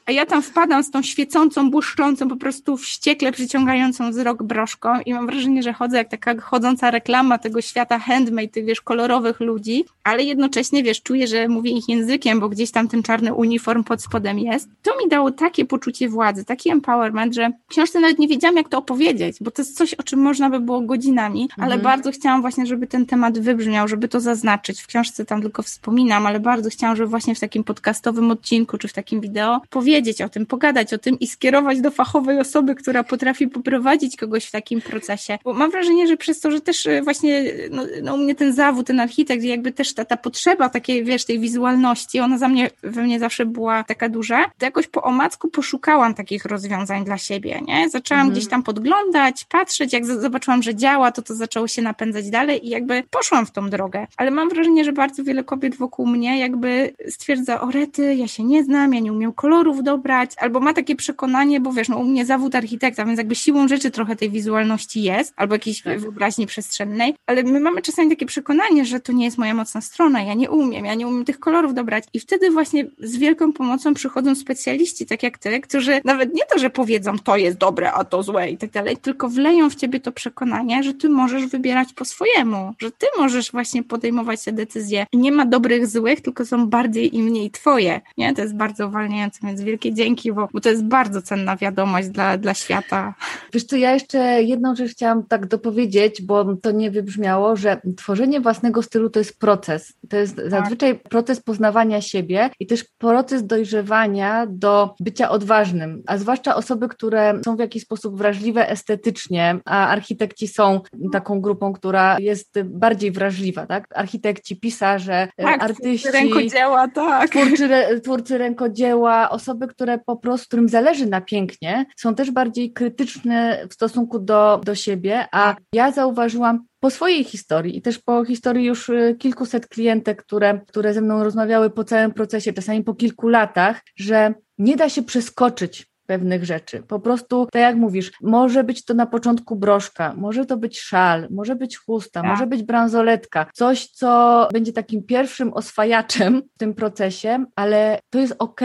a 0.08 0.12
ja 0.12 0.26
tam 0.26 0.42
wpadam 0.42 0.84
z 0.84 0.90
tą 0.90 1.02
świecącą, 1.02 1.70
błyszczącą, 1.70 2.28
po 2.28 2.36
prostu 2.36 2.76
wściekle 2.76 3.32
przyciągającą 3.32 4.10
wzrok 4.10 4.42
broszką 4.42 5.00
i 5.06 5.14
mam 5.14 5.26
wrażenie, 5.26 5.62
że 5.62 5.72
chodzę 5.72 5.96
jak 5.96 6.08
taka 6.08 6.40
chodząca 6.40 6.90
reklama 6.90 7.38
tego 7.38 7.60
świata 7.60 7.98
handmade, 7.98 8.48
tych 8.48 8.64
wiesz, 8.64 8.80
kolorowych 8.80 9.40
ludzi, 9.40 9.84
ale 10.04 10.24
jednocześnie, 10.24 10.82
wiesz, 10.82 11.02
czuję, 11.02 11.26
że 11.26 11.48
mówię 11.48 11.70
ich 11.70 11.88
językiem, 11.88 12.40
bo 12.40 12.48
gdzieś 12.48 12.70
tam 12.70 12.88
ten 12.88 13.02
czarny 13.02 13.34
uniform 13.34 13.84
pod 13.84 14.02
spodem 14.02 14.38
jest. 14.38 14.68
To 14.82 14.96
mi 14.96 15.08
dało 15.08 15.30
takie 15.30 15.64
poczucie 15.64 16.08
władzy, 16.08 16.44
taki 16.44 16.70
empowerment, 16.70 17.34
że 17.34 17.50
w 17.66 17.70
książce 17.70 18.00
nawet 18.00 18.18
nie 18.18 18.28
wiedziałam, 18.28 18.56
jak 18.56 18.68
to 18.68 18.78
opowiedzieć, 18.78 19.36
bo 19.40 19.50
to 19.50 19.62
jest 19.62 19.76
coś, 19.76 19.94
o 19.94 20.02
czym 20.02 20.20
można 20.20 20.50
by 20.50 20.60
było 20.60 20.80
godzinami, 20.80 21.48
ale 21.56 21.74
mhm. 21.74 21.82
bardzo 21.82 22.10
chciałam 22.10 22.40
właśnie, 22.40 22.66
żeby 22.66 22.86
ten 22.86 23.06
temat 23.06 23.38
wybrzmiał, 23.38 23.88
żeby 23.88 24.08
to 24.08 24.20
zaznaczyć. 24.20 24.80
W 24.80 24.86
książce 24.86 25.24
tam 25.24 25.42
tylko 25.42 25.62
wspominam, 25.62 26.26
ale 26.26 26.40
bardzo 26.40 26.70
chciałam, 26.70 26.96
żeby 26.96 27.08
właśnie 27.08 27.34
w 27.34 27.40
takim 27.40 27.64
podcastowym 27.64 28.30
odcinku, 28.30 28.78
czy 28.78 28.88
w 28.88 28.92
takim 28.92 29.20
wideo 29.20 29.60
powiedzieć, 29.70 29.97
powiedzieć 29.98 30.22
o 30.22 30.28
tym, 30.28 30.46
pogadać 30.46 30.94
o 30.94 30.98
tym 30.98 31.18
i 31.18 31.26
skierować 31.26 31.80
do 31.80 31.90
fachowej 31.90 32.40
osoby, 32.40 32.74
która 32.74 33.04
potrafi 33.04 33.48
poprowadzić 33.48 34.16
kogoś 34.16 34.44
w 34.44 34.50
takim 34.50 34.80
procesie. 34.80 35.38
Bo 35.44 35.54
mam 35.54 35.70
wrażenie, 35.70 36.08
że 36.08 36.16
przez 36.16 36.40
to, 36.40 36.50
że 36.50 36.60
też 36.60 36.86
e, 36.86 37.02
właśnie 37.02 37.44
no, 37.70 37.82
no 38.02 38.14
u 38.14 38.18
mnie 38.18 38.34
ten 38.34 38.52
zawód, 38.52 38.86
ten 38.86 39.00
architekt, 39.00 39.44
jakby 39.44 39.72
też 39.72 39.94
ta, 39.94 40.04
ta 40.04 40.16
potrzeba 40.16 40.68
takiej, 40.68 41.04
wiesz, 41.04 41.24
tej 41.24 41.40
wizualności, 41.40 42.20
ona 42.20 42.38
za 42.38 42.48
mnie, 42.48 42.70
we 42.82 43.02
mnie 43.02 43.18
zawsze 43.18 43.46
była 43.46 43.84
taka 43.84 44.08
duża, 44.08 44.44
to 44.58 44.66
jakoś 44.66 44.86
po 44.86 45.02
omacku 45.02 45.48
poszukałam 45.48 46.14
takich 46.14 46.44
rozwiązań 46.44 47.04
dla 47.04 47.18
siebie, 47.18 47.60
nie? 47.66 47.90
Zaczęłam 47.90 48.20
mhm. 48.20 48.34
gdzieś 48.34 48.50
tam 48.50 48.62
podglądać, 48.62 49.44
patrzeć, 49.44 49.92
jak 49.92 50.06
zobaczyłam, 50.06 50.62
że 50.62 50.74
działa, 50.74 51.12
to 51.12 51.22
to 51.22 51.34
zaczęło 51.34 51.68
się 51.68 51.82
napędzać 51.82 52.30
dalej 52.30 52.66
i 52.66 52.68
jakby 52.68 53.02
poszłam 53.10 53.46
w 53.46 53.50
tą 53.50 53.70
drogę. 53.70 54.06
Ale 54.16 54.30
mam 54.30 54.48
wrażenie, 54.48 54.84
że 54.84 54.92
bardzo 54.92 55.24
wiele 55.24 55.44
kobiet 55.44 55.76
wokół 55.76 56.06
mnie 56.06 56.38
jakby 56.38 56.94
stwierdza, 57.08 57.60
o 57.60 57.70
rety, 57.70 58.14
ja 58.14 58.28
się 58.28 58.44
nie 58.44 58.64
znam, 58.64 58.94
ja 58.94 59.00
nie 59.00 59.12
umiem 59.12 59.32
kolorów 59.32 59.82
dobrać, 59.88 60.30
albo 60.38 60.60
ma 60.60 60.74
takie 60.74 60.96
przekonanie, 60.96 61.60
bo 61.60 61.72
wiesz, 61.72 61.88
no 61.88 61.96
u 61.96 62.04
mnie 62.04 62.26
zawód 62.26 62.54
architekta, 62.54 63.04
więc 63.04 63.18
jakby 63.18 63.34
siłą 63.34 63.68
rzeczy 63.68 63.90
trochę 63.90 64.16
tej 64.16 64.30
wizualności 64.30 65.02
jest, 65.02 65.32
albo 65.36 65.54
jakiejś 65.54 65.82
tak. 65.82 66.00
wyobraźni 66.00 66.46
przestrzennej, 66.46 67.14
ale 67.26 67.42
my 67.42 67.60
mamy 67.60 67.82
czasami 67.82 68.10
takie 68.10 68.26
przekonanie, 68.26 68.84
że 68.84 69.00
to 69.00 69.12
nie 69.12 69.24
jest 69.24 69.38
moja 69.38 69.54
mocna 69.54 69.80
strona, 69.80 70.22
ja 70.22 70.34
nie 70.34 70.50
umiem, 70.50 70.84
ja 70.84 70.94
nie 70.94 71.06
umiem 71.06 71.24
tych 71.24 71.38
kolorów 71.38 71.74
dobrać 71.74 72.04
i 72.14 72.20
wtedy 72.20 72.50
właśnie 72.50 72.86
z 72.98 73.16
wielką 73.16 73.52
pomocą 73.52 73.94
przychodzą 73.94 74.34
specjaliści, 74.34 75.06
tak 75.06 75.22
jak 75.22 75.38
ty, 75.38 75.60
którzy 75.60 76.00
nawet 76.04 76.34
nie 76.34 76.42
to, 76.52 76.58
że 76.58 76.70
powiedzą 76.70 77.18
to 77.18 77.36
jest 77.36 77.58
dobre, 77.58 77.92
a 77.92 78.04
to 78.04 78.22
złe 78.22 78.50
i 78.50 78.56
tak 78.56 78.70
dalej, 78.70 78.96
tylko 78.96 79.28
wleją 79.28 79.70
w 79.70 79.74
ciebie 79.74 80.00
to 80.00 80.12
przekonanie, 80.12 80.82
że 80.82 80.94
ty 80.94 81.08
możesz 81.08 81.46
wybierać 81.46 81.92
po 81.92 82.04
swojemu, 82.04 82.74
że 82.78 82.90
ty 82.90 83.06
możesz 83.18 83.52
właśnie 83.52 83.82
podejmować 83.82 84.44
te 84.44 84.52
decyzje. 84.52 85.06
Nie 85.12 85.32
ma 85.32 85.46
dobrych, 85.46 85.86
złych, 85.86 86.20
tylko 86.20 86.44
są 86.44 86.66
bardziej 86.66 87.16
i 87.16 87.22
mniej 87.22 87.50
twoje, 87.50 88.00
nie? 88.18 88.34
To 88.34 88.42
jest 88.42 88.56
bardzo 88.56 88.86
uwalniające, 88.88 89.38
więc 89.46 89.60
wielkie 89.68 89.94
dzięki, 89.94 90.32
bo, 90.32 90.48
bo 90.52 90.60
to 90.60 90.68
jest 90.68 90.84
bardzo 90.84 91.22
cenna 91.22 91.56
wiadomość 91.56 92.08
dla, 92.08 92.38
dla 92.38 92.54
świata. 92.54 93.14
Wiesz 93.52 93.64
co, 93.64 93.76
ja 93.76 93.92
jeszcze 93.92 94.42
jedną 94.42 94.76
rzecz 94.76 94.90
chciałam 94.90 95.26
tak 95.26 95.46
dopowiedzieć, 95.46 96.22
bo 96.22 96.56
to 96.56 96.70
nie 96.70 96.90
wybrzmiało, 96.90 97.56
że 97.56 97.80
tworzenie 97.96 98.40
własnego 98.40 98.82
stylu 98.82 99.10
to 99.10 99.18
jest 99.18 99.38
proces. 99.38 99.92
To 100.08 100.16
jest 100.16 100.36
tak. 100.36 100.50
zazwyczaj 100.50 100.98
proces 100.98 101.40
poznawania 101.40 102.00
siebie 102.00 102.50
i 102.60 102.66
też 102.66 102.84
proces 102.98 103.46
dojrzewania 103.46 104.46
do 104.50 104.94
bycia 105.00 105.30
odważnym, 105.30 106.02
a 106.06 106.18
zwłaszcza 106.18 106.56
osoby, 106.56 106.88
które 106.88 107.40
są 107.44 107.56
w 107.56 107.58
jakiś 107.58 107.82
sposób 107.82 108.18
wrażliwe 108.18 108.70
estetycznie, 108.70 109.58
a 109.64 109.88
architekci 109.88 110.48
są 110.48 110.80
taką 111.12 111.40
grupą, 111.40 111.72
która 111.72 112.16
jest 112.20 112.62
bardziej 112.64 113.10
wrażliwa, 113.10 113.66
tak? 113.66 113.84
Architekci, 113.94 114.60
pisarze, 114.60 115.28
tak, 115.36 115.62
artyści, 115.62 116.10
rękodzieła, 116.10 116.88
tak. 116.88 117.30
Twórcy, 117.30 117.68
twórcy 118.04 118.38
rękodzieła, 118.38 119.30
osoby, 119.30 119.57
które 119.66 119.98
po 119.98 120.16
prostu, 120.16 120.46
którym 120.46 120.68
zależy 120.68 121.06
na 121.06 121.20
pięknie, 121.20 121.86
są 121.96 122.14
też 122.14 122.30
bardziej 122.30 122.72
krytyczne 122.72 123.66
w 123.70 123.74
stosunku 123.74 124.18
do, 124.18 124.60
do 124.64 124.74
siebie, 124.74 125.26
a 125.32 125.56
ja 125.72 125.92
zauważyłam 125.92 126.64
po 126.80 126.90
swojej 126.90 127.24
historii 127.24 127.76
i 127.76 127.82
też 127.82 127.98
po 127.98 128.24
historii 128.24 128.66
już 128.66 128.88
y, 128.88 129.16
kilkuset 129.18 129.66
klientek, 129.66 130.22
które, 130.22 130.60
które 130.66 130.94
ze 130.94 131.00
mną 131.00 131.24
rozmawiały 131.24 131.70
po 131.70 131.84
całym 131.84 132.12
procesie, 132.12 132.52
czasami 132.52 132.84
po 132.84 132.94
kilku 132.94 133.28
latach, 133.28 133.80
że 133.96 134.34
nie 134.58 134.76
da 134.76 134.88
się 134.88 135.02
przeskoczyć 135.02 135.88
pewnych 136.08 136.44
rzeczy. 136.44 136.82
Po 136.88 137.00
prostu, 137.00 137.46
tak 137.52 137.62
jak 137.62 137.76
mówisz, 137.76 138.12
może 138.22 138.64
być 138.64 138.84
to 138.84 138.94
na 138.94 139.06
początku 139.06 139.56
broszka, 139.56 140.14
może 140.16 140.46
to 140.46 140.56
być 140.56 140.80
szal, 140.80 141.28
może 141.30 141.56
być 141.56 141.76
chusta, 141.76 142.22
tak. 142.22 142.30
może 142.30 142.46
być 142.46 142.62
bransoletka, 142.62 143.46
coś, 143.54 143.86
co 143.86 144.48
będzie 144.52 144.72
takim 144.72 145.02
pierwszym 145.02 145.52
oswajaczem 145.52 146.42
w 146.54 146.58
tym 146.58 146.74
procesie, 146.74 147.44
ale 147.56 147.98
to 148.10 148.18
jest 148.18 148.34
ok, 148.38 148.60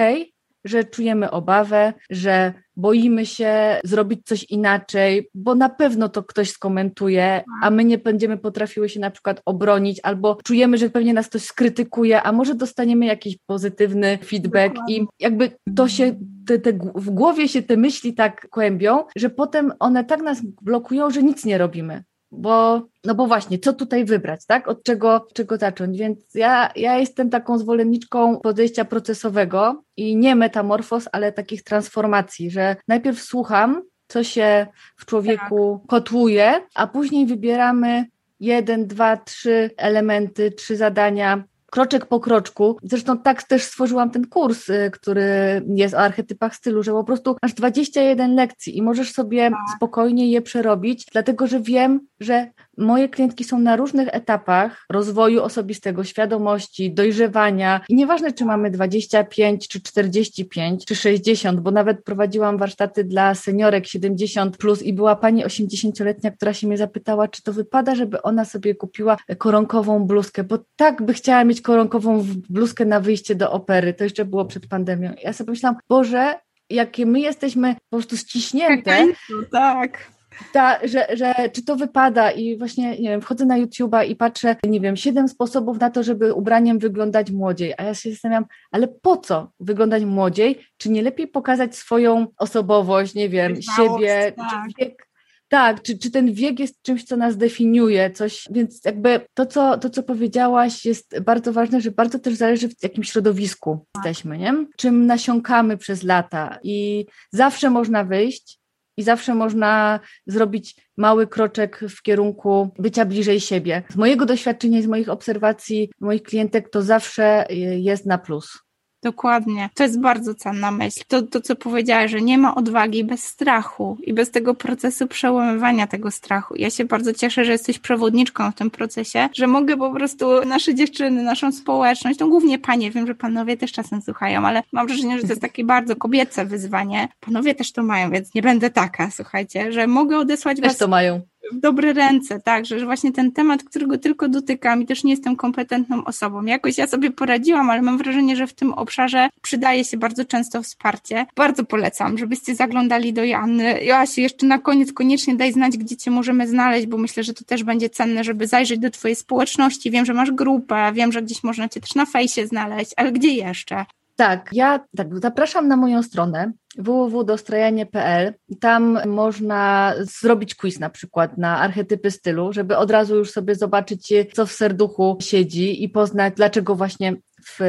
że 0.65 0.83
czujemy 0.83 1.31
obawę, 1.31 1.93
że 2.09 2.53
boimy 2.75 3.25
się 3.25 3.79
zrobić 3.83 4.19
coś 4.25 4.43
inaczej, 4.43 5.29
bo 5.33 5.55
na 5.55 5.69
pewno 5.69 6.09
to 6.09 6.23
ktoś 6.23 6.49
skomentuje, 6.49 7.43
a 7.61 7.69
my 7.69 7.83
nie 7.83 7.97
będziemy 7.97 8.37
potrafiły 8.37 8.89
się 8.89 8.99
na 8.99 9.11
przykład 9.11 9.41
obronić, 9.45 9.99
albo 10.03 10.37
czujemy, 10.43 10.77
że 10.77 10.89
pewnie 10.89 11.13
nas 11.13 11.27
ktoś 11.27 11.43
skrytykuje, 11.43 12.21
a 12.21 12.31
może 12.31 12.55
dostaniemy 12.55 13.05
jakiś 13.05 13.37
pozytywny 13.45 14.17
feedback 14.25 14.73
Dokładnie. 14.73 14.97
i 14.97 15.05
jakby 15.19 15.51
to 15.75 15.87
się, 15.87 16.15
te, 16.47 16.59
te, 16.59 16.73
w 16.95 17.09
głowie 17.09 17.47
się 17.47 17.63
te 17.63 17.77
myśli 17.77 18.13
tak 18.13 18.49
kłębią, 18.49 19.03
że 19.15 19.29
potem 19.29 19.73
one 19.79 20.03
tak 20.03 20.21
nas 20.21 20.41
blokują, 20.61 21.11
że 21.11 21.23
nic 21.23 21.45
nie 21.45 21.57
robimy 21.57 22.03
bo, 22.37 22.87
no 23.03 23.15
bo 23.15 23.27
właśnie, 23.27 23.59
co 23.59 23.73
tutaj 23.73 24.05
wybrać, 24.05 24.45
tak? 24.45 24.67
Od 24.67 24.83
czego, 24.83 25.27
czego 25.33 25.57
zacząć? 25.57 25.97
Więc 25.97 26.19
ja, 26.35 26.71
ja 26.75 26.97
jestem 26.97 27.29
taką 27.29 27.57
zwolenniczką 27.57 28.39
podejścia 28.39 28.85
procesowego 28.85 29.83
i 29.97 30.15
nie 30.15 30.35
metamorfoz, 30.35 31.09
ale 31.11 31.31
takich 31.31 31.63
transformacji, 31.63 32.51
że 32.51 32.75
najpierw 32.87 33.21
słucham, 33.21 33.81
co 34.07 34.23
się 34.23 34.67
w 34.97 35.05
człowieku 35.05 35.79
tak. 35.81 35.89
kotłuje, 35.89 36.53
a 36.75 36.87
później 36.87 37.25
wybieramy 37.25 38.05
jeden, 38.39 38.87
dwa, 38.87 39.17
trzy 39.17 39.71
elementy, 39.77 40.51
trzy 40.51 40.77
zadania, 40.77 41.43
kroczek 41.73 42.05
po 42.05 42.19
kroczku. 42.19 42.77
Zresztą 42.83 43.17
tak 43.17 43.43
też 43.43 43.63
stworzyłam 43.63 44.11
ten 44.11 44.27
kurs, 44.27 44.69
y, 44.69 44.91
który 44.93 45.61
jest 45.75 45.93
o 45.95 45.99
archetypach 45.99 46.55
stylu, 46.55 46.83
że 46.83 46.91
po 46.91 47.03
prostu 47.03 47.35
masz 47.43 47.53
21 47.53 48.35
lekcji 48.35 48.77
i 48.77 48.81
możesz 48.81 49.11
sobie 49.11 49.49
tak. 49.49 49.59
spokojnie 49.75 50.31
je 50.31 50.41
przerobić, 50.41 51.05
dlatego 51.11 51.47
że 51.47 51.59
wiem, 51.59 52.07
że 52.19 52.47
moje 52.77 53.09
klientki 53.09 53.43
są 53.43 53.59
na 53.59 53.75
różnych 53.75 54.07
etapach 54.11 54.85
rozwoju 54.89 55.43
osobistego, 55.43 56.03
świadomości, 56.03 56.93
dojrzewania 56.93 57.81
i 57.89 57.95
nieważne, 57.95 58.31
czy 58.31 58.45
mamy 58.45 58.71
25, 58.71 59.67
czy 59.67 59.81
45, 59.81 60.85
czy 60.85 60.95
60, 60.95 61.59
bo 61.59 61.71
nawet 61.71 62.03
prowadziłam 62.03 62.57
warsztaty 62.57 63.03
dla 63.03 63.35
seniorek 63.35 63.87
70 63.87 64.57
plus 64.57 64.81
i 64.81 64.93
była 64.93 65.15
pani 65.15 65.45
80-letnia, 65.45 66.31
która 66.31 66.53
się 66.53 66.67
mnie 66.67 66.77
zapytała, 66.77 67.27
czy 67.27 67.43
to 67.43 67.53
wypada, 67.53 67.95
żeby 67.95 68.21
ona 68.21 68.45
sobie 68.45 68.75
kupiła 68.75 69.17
koronkową 69.37 70.05
bluzkę, 70.05 70.43
bo 70.43 70.59
tak 70.75 71.01
by 71.01 71.13
chciała 71.13 71.43
mieć 71.43 71.61
koronkową 71.61 72.25
bluzkę 72.49 72.85
na 72.85 72.99
wyjście 72.99 73.35
do 73.35 73.51
opery. 73.51 73.93
To 73.93 74.03
jeszcze 74.03 74.25
było 74.25 74.45
przed 74.45 74.67
pandemią. 74.67 75.13
Ja 75.23 75.33
sobie 75.33 75.51
myślałam, 75.51 75.79
Boże, 75.89 76.35
jakie 76.69 77.05
my 77.05 77.19
jesteśmy 77.19 77.75
po 77.75 77.97
prostu 77.97 78.17
ściśnięte. 78.17 79.05
Tak. 79.51 80.13
Ta, 80.53 80.79
że, 80.87 81.07
że 81.13 81.33
czy 81.53 81.65
to 81.65 81.75
wypada 81.75 82.31
i 82.31 82.57
właśnie, 82.57 82.89
nie 82.89 83.09
wiem, 83.09 83.21
wchodzę 83.21 83.45
na 83.45 83.59
YouTube'a 83.59 84.07
i 84.07 84.15
patrzę, 84.15 84.55
nie 84.63 84.79
wiem, 84.79 84.95
siedem 84.95 85.27
sposobów 85.27 85.79
na 85.79 85.89
to, 85.89 86.03
żeby 86.03 86.33
ubraniem 86.33 86.79
wyglądać 86.79 87.31
młodziej, 87.31 87.73
a 87.77 87.83
ja 87.83 87.93
się 87.93 88.11
zastanawiam, 88.11 88.45
ale 88.71 88.87
po 88.87 89.17
co 89.17 89.51
wyglądać 89.59 90.03
młodziej? 90.03 90.59
Czy 90.77 90.89
nie 90.89 91.01
lepiej 91.01 91.27
pokazać 91.27 91.75
swoją 91.75 92.27
osobowość, 92.37 93.15
nie 93.15 93.29
wiem, 93.29 93.55
siebie, 93.61 94.33
tak. 94.37 94.49
czy 94.49 94.85
wiek, 94.85 95.07
tak, 95.53 95.81
czy, 95.81 95.97
czy 95.97 96.11
ten 96.11 96.33
wiek 96.33 96.59
jest 96.59 96.81
czymś, 96.81 97.03
co 97.03 97.17
nas 97.17 97.37
definiuje, 97.37 98.11
coś, 98.11 98.47
więc 98.51 98.85
jakby 98.85 99.19
to 99.33 99.45
co, 99.45 99.77
to, 99.77 99.89
co 99.89 100.03
powiedziałaś, 100.03 100.85
jest 100.85 101.19
bardzo 101.19 101.53
ważne, 101.53 101.81
że 101.81 101.91
bardzo 101.91 102.19
też 102.19 102.33
zależy 102.33 102.69
w 102.69 102.83
jakim 102.83 103.03
środowisku 103.03 103.85
jesteśmy, 103.95 104.37
nie? 104.37 104.53
Czym 104.77 105.05
nasiąkamy 105.05 105.77
przez 105.77 106.03
lata 106.03 106.59
i 106.63 107.05
zawsze 107.31 107.69
można 107.69 108.03
wyjść 108.03 108.62
i 108.97 109.03
zawsze 109.03 109.35
można 109.35 109.99
zrobić 110.27 110.75
mały 110.97 111.27
kroczek 111.27 111.79
w 111.89 112.01
kierunku 112.01 112.73
bycia 112.79 113.05
bliżej 113.05 113.39
siebie. 113.39 113.83
Z 113.89 113.95
mojego 113.95 114.25
doświadczenia 114.25 114.81
z 114.81 114.87
moich 114.87 115.09
obserwacji 115.09 115.89
moich 115.99 116.23
klientek 116.23 116.69
to 116.69 116.81
zawsze 116.81 117.45
jest 117.77 118.05
na 118.05 118.17
plus. 118.17 118.59
Dokładnie. 119.03 119.69
To 119.73 119.83
jest 119.83 119.99
bardzo 119.99 120.35
cenna 120.35 120.71
myśl. 120.71 121.03
To, 121.07 121.21
to, 121.21 121.41
co 121.41 121.55
powiedziałaś, 121.55 122.11
że 122.11 122.21
nie 122.21 122.37
ma 122.37 122.55
odwagi 122.55 123.03
bez 123.03 123.23
strachu 123.23 123.97
i 124.03 124.13
bez 124.13 124.31
tego 124.31 124.53
procesu 124.53 125.07
przełamywania 125.07 125.87
tego 125.87 126.11
strachu. 126.11 126.55
Ja 126.57 126.69
się 126.69 126.85
bardzo 126.85 127.13
cieszę, 127.13 127.45
że 127.45 127.51
jesteś 127.51 127.79
przewodniczką 127.79 128.51
w 128.51 128.55
tym 128.55 128.69
procesie, 128.69 129.29
że 129.33 129.47
mogę 129.47 129.77
po 129.77 129.91
prostu 129.91 130.45
nasze 130.45 130.75
dziewczyny, 130.75 131.23
naszą 131.23 131.51
społeczność, 131.51 132.19
to 132.19 132.27
głównie 132.27 132.59
panie, 132.59 132.91
wiem, 132.91 133.07
że 133.07 133.15
panowie 133.15 133.57
też 133.57 133.71
czasem 133.71 134.01
słuchają, 134.01 134.45
ale 134.45 134.63
mam 134.71 134.87
wrażenie, 134.87 135.15
że 135.15 135.21
to 135.21 135.29
jest 135.29 135.41
takie 135.41 135.63
bardzo 135.63 135.95
kobiece 135.95 136.45
wyzwanie. 136.45 137.07
Panowie 137.19 137.55
też 137.55 137.71
to 137.71 137.83
mają, 137.83 138.11
więc 138.11 138.33
nie 138.33 138.41
będę 138.41 138.69
taka, 138.69 139.11
słuchajcie, 139.11 139.71
że 139.71 139.87
mogę 139.87 140.17
odesłać 140.17 140.57
też 140.57 140.67
was... 140.67 140.77
to 140.77 140.87
mają 140.87 141.21
w 141.51 141.59
dobre 141.59 141.93
ręce, 141.93 142.39
tak, 142.39 142.65
że 142.65 142.85
właśnie 142.85 143.11
ten 143.11 143.31
temat, 143.31 143.63
którego 143.63 143.97
tylko 143.97 144.27
dotykam 144.27 144.81
i 144.81 144.85
też 144.85 145.03
nie 145.03 145.11
jestem 145.11 145.35
kompetentną 145.35 146.05
osobą. 146.05 146.45
Jakoś 146.45 146.77
ja 146.77 146.87
sobie 146.87 147.11
poradziłam, 147.11 147.69
ale 147.69 147.81
mam 147.81 147.97
wrażenie, 147.97 148.35
że 148.35 148.47
w 148.47 148.53
tym 148.53 148.73
obszarze 148.73 149.29
przydaje 149.41 149.85
się 149.85 149.97
bardzo 149.97 150.25
często 150.25 150.63
wsparcie. 150.63 151.25
Bardzo 151.35 151.63
polecam, 151.63 152.17
żebyście 152.17 152.55
zaglądali 152.55 153.13
do 153.13 153.23
Joanny. 153.23 153.83
Joasiu, 153.83 154.21
jeszcze 154.21 154.45
na 154.45 154.59
koniec 154.59 154.93
koniecznie 154.93 155.35
daj 155.35 155.53
znać, 155.53 155.77
gdzie 155.77 155.97
cię 155.97 156.11
możemy 156.11 156.47
znaleźć, 156.47 156.87
bo 156.87 156.97
myślę, 156.97 157.23
że 157.23 157.33
to 157.33 157.43
też 157.43 157.63
będzie 157.63 157.89
cenne, 157.89 158.23
żeby 158.23 158.47
zajrzeć 158.47 158.79
do 158.79 158.89
twojej 158.89 159.15
społeczności. 159.15 159.91
Wiem, 159.91 160.05
że 160.05 160.13
masz 160.13 160.31
grupę, 160.31 160.91
wiem, 160.93 161.11
że 161.11 161.21
gdzieś 161.21 161.43
można 161.43 161.69
cię 161.69 161.81
też 161.81 161.95
na 161.95 162.05
fejsie 162.05 162.47
znaleźć, 162.47 162.91
ale 162.97 163.11
gdzie 163.11 163.33
jeszcze? 163.33 163.85
Tak, 164.15 164.49
ja 164.51 164.79
tak, 164.97 165.19
zapraszam 165.19 165.67
na 165.67 165.77
moją 165.77 166.03
stronę 166.03 166.51
www.dostrajanie.pl. 166.77 168.33
Tam 168.59 168.99
można 169.07 169.93
zrobić 169.99 170.55
quiz 170.55 170.79
na 170.79 170.89
przykład 170.89 171.37
na 171.37 171.59
archetypy 171.59 172.11
stylu, 172.11 172.53
żeby 172.53 172.77
od 172.77 172.91
razu 172.91 173.15
już 173.15 173.31
sobie 173.31 173.55
zobaczyć, 173.55 174.13
co 174.33 174.45
w 174.45 174.51
serduchu 174.51 175.17
siedzi 175.21 175.83
i 175.83 175.89
poznać, 175.89 176.33
dlaczego 176.35 176.75
właśnie 176.75 177.15
w 177.45 177.59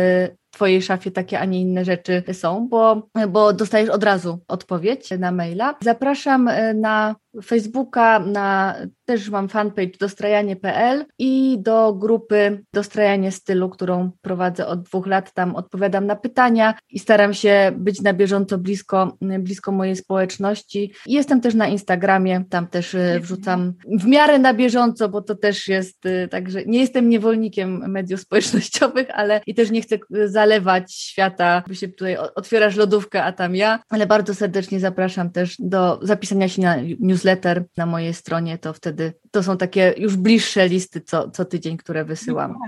Twojej 0.55 0.83
szafie 0.83 1.11
takie, 1.11 1.41
a 1.41 1.45
nie 1.45 1.61
inne 1.61 1.85
rzeczy 1.85 2.23
są, 2.33 2.69
bo, 2.69 3.09
bo 3.29 3.53
dostajesz 3.53 3.91
od 3.91 4.05
razu 4.05 4.39
odpowiedź 4.49 5.11
na 5.19 5.33
maila. 5.33 5.75
Zapraszam 5.81 6.49
e, 6.49 6.75
na 6.75 7.17
Facebooka, 7.45 8.19
na 8.19 8.77
też 9.05 9.31
mam 9.31 9.49
fanpage 9.49 9.99
dostrajanie.pl 10.01 11.05
i 11.19 11.57
do 11.61 11.93
grupy 11.93 12.65
Dostrajanie 12.75 13.33
Stylu, 13.33 13.69
którą 13.69 14.11
prowadzę 14.23 14.67
od 14.67 14.83
dwóch 14.83 15.07
lat. 15.07 15.33
Tam 15.33 15.57
odpowiadam 15.57 16.07
na 16.07 16.17
pytania 16.17 16.75
i 16.91 16.99
staram 16.99 17.35
się 17.35 17.73
być 17.77 18.03
na 18.03 18.13
bieżąco 18.13 18.59
blisko, 18.59 19.17
blisko 19.21 19.73
mojej 19.73 19.97
społeczności. 19.97 20.93
Jestem 21.07 21.41
też 21.41 21.55
na 21.55 21.67
Instagramie, 21.67 22.45
tam 22.51 22.67
też 22.67 22.95
e, 22.95 23.21
wrzucam 23.21 23.73
w 23.87 24.07
miarę 24.07 24.39
na 24.39 24.55
bieżąco, 24.55 25.09
bo 25.09 25.23
to 25.23 25.35
też 25.35 25.69
jest, 25.69 26.07
e, 26.07 26.29
także 26.29 26.65
nie 26.67 26.81
jestem 26.81 27.09
niewolnikiem 27.09 27.91
mediów 27.91 28.21
społecznościowych, 28.21 29.09
ale 29.11 29.41
i 29.47 29.55
też 29.55 29.63
nie 29.70 29.83
chcę 29.83 29.98
zalewać 30.24 30.94
świata, 30.94 31.62
by 31.68 31.77
się 31.77 31.88
tutaj 31.88 32.16
otwierasz 32.35 32.77
lodówkę, 32.77 33.24
a 33.24 33.33
tam 33.33 33.57
ja, 33.57 33.79
ale 33.88 34.07
bardzo 34.07 34.35
serdecznie 34.35 34.81
zapraszam 34.81 35.31
też 35.31 35.57
do 35.59 36.00
zapisania 36.03 36.48
się 36.48 36.62
na 36.62 36.77
newsletter 37.00 37.64
na 37.77 37.87
mojej 37.87 38.14
stronie, 38.14 38.59
to 38.59 38.72
wtedy 38.72 39.12
to 39.31 39.42
są 39.42 39.57
takie 39.57 39.94
już 39.96 40.16
bliższe 40.16 40.68
listy 40.68 41.00
co, 41.00 41.31
co 41.31 41.44
tydzień, 41.44 41.77
które 41.77 42.05
wysyłam. 42.05 42.59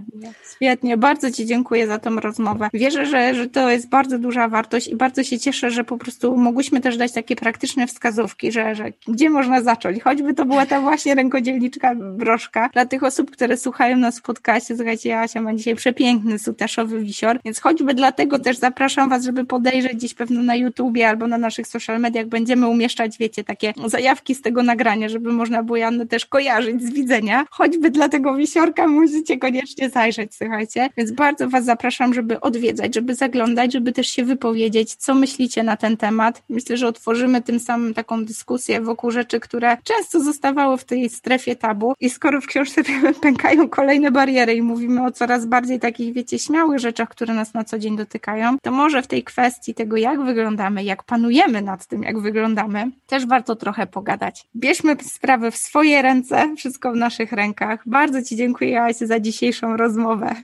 Świetnie, 0.57 0.97
bardzo 0.97 1.31
Ci 1.31 1.47
dziękuję 1.47 1.87
za 1.87 1.99
tą 1.99 2.21
rozmowę. 2.21 2.69
Wierzę, 2.75 3.07
że, 3.07 3.35
że 3.35 3.47
to 3.47 3.71
jest 3.71 3.89
bardzo 3.89 4.19
duża 4.19 4.49
wartość 4.49 4.89
i 4.89 4.97
bardzo 4.97 5.25
się 5.25 5.39
cieszę, 5.39 5.71
że 5.71 5.85
po 5.85 5.99
prostu 5.99 6.37
mogłyśmy 6.37 6.81
też 6.81 6.97
dać 6.97 7.13
takie 7.13 7.37
praktyczne 7.37 7.87
wskazówki, 7.87 8.53
że, 8.53 8.75
że 8.75 8.93
gdzie 9.09 9.31
można 9.31 9.63
zacząć, 9.63 10.03
choćby 10.03 10.35
to 10.35 10.45
była 10.45 10.67
ta 10.67 10.81
właśnie 10.81 11.15
rękodzielniczka 11.15 11.95
broszka. 11.95 12.69
Dla 12.73 12.87
tych 12.87 13.03
osób, 13.03 13.31
które 13.31 13.57
słuchają 13.57 13.97
nas 13.97 14.19
w 14.19 14.23
podcaście, 14.23 14.77
słuchajcie, 14.77 15.21
Asia 15.21 15.41
ma 15.41 15.55
dzisiaj 15.55 15.75
przepiękny 15.75 16.39
sutaszowy 16.39 16.86
wisior, 16.87 17.39
więc 17.45 17.61
choćby 17.61 17.95
dlatego 17.95 18.39
też 18.39 18.57
zapraszam 18.57 19.11
Was, 19.11 19.25
żeby 19.25 19.45
podejrzeć 19.45 19.93
gdzieś 19.95 20.15
pewno 20.15 20.43
na 20.43 20.55
YouTubie 20.55 21.09
albo 21.09 21.27
na 21.27 21.39
naszych 21.39 21.67
social 21.67 22.01
mediach 22.01 22.27
będziemy 22.27 22.69
umieszczać, 22.69 23.19
wiecie, 23.19 23.45
takie 23.45 23.73
zajawki 23.87 24.35
z 24.35 24.43
tego 24.43 24.63
nagrania, 24.63 25.09
żeby 25.09 25.33
można 25.33 25.63
było 25.63 25.77
Janę 25.77 26.07
też 26.07 26.27
kojarzyć 26.27 26.83
z 26.83 26.93
widzenia. 26.93 27.47
Choćby 27.51 27.91
dla 27.91 28.09
tego 28.09 28.35
wisiorka 28.35 28.89
musicie 28.89 29.39
koniecznie 29.39 29.91
zajrzeć, 29.91 30.35
słuchajcie. 30.35 30.89
Więc 30.97 31.13
bardzo 31.13 31.49
Was 31.49 31.65
zapraszam, 31.65 32.15
żeby 32.15 32.41
odwiedzać, 32.41 32.95
żeby 32.95 33.15
zaglądać, 33.15 33.73
żeby 33.73 33.93
też 33.93 34.07
się 34.07 34.25
wypowiedzieć, 34.25 34.95
co 34.95 35.15
myślicie 35.15 35.63
na 35.63 35.77
ten 35.77 35.97
temat. 35.97 36.43
Myślę, 36.49 36.77
że 36.77 36.89
otworzymy 36.89 37.43
tym 37.43 37.61
samym 37.61 37.95
taką 37.95 38.25
dyskusję 38.25 38.81
wokół 38.81 39.11
rzeczy, 39.11 39.41
które 39.41 39.77
często 39.85 40.21
zostawały 40.21 40.79
w 40.79 40.85
tej 40.85 41.09
strefie 41.11 41.57
tabu. 41.57 41.95
I 42.01 42.11
skoro 42.11 42.41
w 42.41 42.47
książce 42.47 42.83
pękają 43.23 43.69
kolejne 43.69 44.11
bariery 44.11 44.55
i 44.55 44.63
mówimy 44.63 45.05
o 45.05 45.11
coraz 45.11 45.47
bardziej 45.47 45.81
takich, 45.81 46.15
wiecie, 46.15 46.39
śmiałych 46.39 46.76
rzeczach, 46.79 47.09
które 47.09 47.35
nas 47.35 47.55
na 47.55 47.65
co 47.65 47.79
dzień 47.79 47.97
dotykają, 47.97 48.57
to 48.63 48.71
może 48.71 49.03
w 49.03 49.07
tej 49.07 49.25
kwestii 49.25 49.75
tego, 49.75 49.97
jak 49.97 50.25
wyglądamy, 50.25 50.85
jak 50.85 51.03
panujemy 51.03 51.63
nad 51.63 51.87
tym, 51.87 52.03
jak 52.03 52.21
wyglądamy, 52.21 52.91
też 53.07 53.27
warto 53.27 53.57
trochę 53.57 53.87
pogadać. 53.87 54.45
Bierzmy 54.57 54.97
sprawy 55.03 55.51
w 55.51 55.57
swoje 55.57 56.03
ręce, 56.03 56.55
wszystko 56.57 56.93
w 56.93 56.97
naszych 56.97 57.33
rękach. 57.33 57.83
Bardzo 57.87 58.23
Ci 58.23 58.37
dziękuję, 58.37 58.83
Asie, 58.83 59.07
za 59.07 59.21
dzisiejszą 59.21 59.77
rozmowę. 59.77 60.35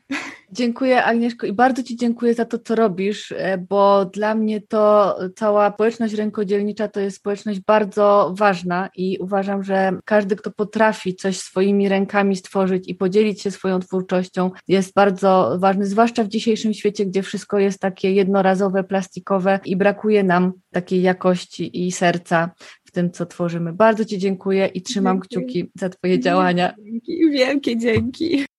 Dziękuję 0.55 1.05
Agnieszko 1.05 1.47
i 1.47 1.53
bardzo 1.53 1.83
Ci 1.83 1.97
dziękuję 1.97 2.35
za 2.35 2.45
to, 2.45 2.59
co 2.59 2.75
robisz, 2.75 3.33
e, 3.33 3.59
bo 3.59 4.05
dla 4.05 4.35
mnie 4.35 4.61
to 4.61 5.17
cała 5.37 5.73
społeczność 5.73 6.15
rękodzielnicza 6.15 6.89
to 6.89 7.01
jest 7.01 7.17
społeczność 7.17 7.61
bardzo 7.61 8.35
ważna 8.39 8.89
i 8.97 9.19
uważam, 9.21 9.63
że 9.63 9.93
każdy, 10.05 10.37
kto 10.37 10.51
potrafi 10.51 11.15
coś 11.15 11.39
swoimi 11.39 11.89
rękami 11.89 12.37
stworzyć 12.37 12.89
i 12.89 12.95
podzielić 12.95 13.43
się 13.43 13.51
swoją 13.51 13.81
twórczością 13.81 14.51
jest 14.69 14.95
bardzo 14.95 15.57
ważny, 15.59 15.87
zwłaszcza 15.87 16.25
w 16.25 16.29
dzisiejszym 16.29 16.75
świecie, 16.75 17.07
gdzie 17.07 17.23
wszystko 17.23 17.59
jest 17.59 17.81
takie 17.81 18.13
jednorazowe, 18.13 18.85
plastikowe 18.85 19.61
i 19.65 19.77
brakuje 19.77 20.23
nam 20.25 20.53
takiej 20.71 21.03
jakości 21.03 21.87
i 21.87 21.93
serca 21.93 22.51
w 22.85 22.91
tym, 22.91 23.11
co 23.11 23.27
tworzymy. 23.27 23.73
Bardzo 23.73 24.05
Ci 24.05 24.19
dziękuję 24.19 24.67
i 24.67 24.83
trzymam 24.83 25.17
dzięki. 25.17 25.29
kciuki 25.29 25.71
za 25.75 25.89
Twoje 25.89 26.21
działania. 26.21 26.75
Dzięki, 26.85 27.31
wielkie 27.31 27.77
dzięki. 27.77 28.52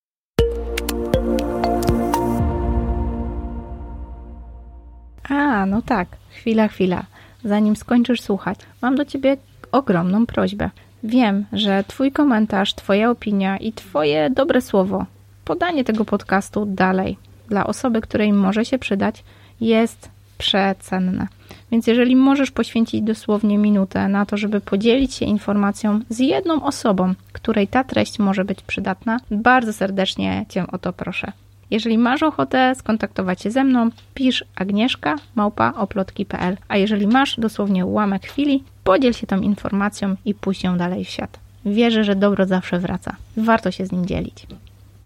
A, 5.30 5.66
no 5.66 5.82
tak, 5.82 6.08
chwila, 6.30 6.68
chwila. 6.68 7.04
Zanim 7.44 7.76
skończysz 7.76 8.22
słuchać, 8.22 8.60
mam 8.82 8.96
do 8.96 9.06
Ciebie 9.06 9.38
ogromną 9.72 10.26
prośbę. 10.26 10.70
Wiem, 11.04 11.46
że 11.54 11.84
Twój 11.88 12.12
komentarz, 12.12 12.74
Twoja 12.74 13.10
opinia 13.10 13.58
i 13.58 13.74
Twoje 13.74 14.30
dobre 14.30 14.62
słowo, 14.62 15.06
podanie 15.46 15.84
tego 15.84 16.06
podcastu 16.06 16.66
dalej 16.66 17.18
dla 17.50 17.68
osoby, 17.68 18.02
której 18.02 18.34
może 18.34 18.66
się 18.66 18.80
przydać, 18.80 19.24
jest 19.62 20.10
przecenne. 20.38 21.28
Więc 21.72 21.88
jeżeli 21.88 22.16
możesz 22.16 22.52
poświęcić 22.52 23.02
dosłownie 23.02 23.58
minutę 23.58 24.08
na 24.08 24.26
to, 24.26 24.38
żeby 24.38 24.62
podzielić 24.62 25.14
się 25.14 25.26
informacją 25.26 26.00
z 26.10 26.20
jedną 26.20 26.64
osobą, 26.64 27.14
której 27.34 27.68
ta 27.68 27.84
treść 27.84 28.20
może 28.20 28.46
być 28.46 28.62
przydatna, 28.62 29.20
bardzo 29.32 29.74
serdecznie 29.74 30.46
Cię 30.50 30.68
o 30.68 30.78
to 30.78 30.94
proszę. 30.94 31.32
Jeżeli 31.74 31.98
masz 31.98 32.24
ochotę 32.24 32.76
skontaktować 32.76 33.42
się 33.42 33.52
ze 33.52 33.64
mną, 33.64 33.90
pisz 34.14 34.46
agnieszka 34.56 35.16
małpa 35.36 35.74
oplotki.pl, 35.78 36.58
a 36.68 36.78
jeżeli 36.78 37.08
masz 37.08 37.40
dosłownie 37.40 37.86
ułamek 37.86 38.26
chwili, 38.26 38.64
podziel 38.84 39.14
się 39.14 39.28
tą 39.28 39.42
informacją 39.42 40.16
i 40.26 40.34
puść 40.34 40.64
ją 40.64 40.78
dalej 40.78 41.06
w 41.06 41.10
świat. 41.10 41.40
Wierzę, 41.66 42.04
że 42.04 42.16
dobro 42.16 42.46
zawsze 42.46 42.80
wraca. 42.80 43.16
Warto 43.38 43.72
się 43.72 43.86
z 43.86 43.92
nim 43.92 44.06
dzielić. 44.06 44.48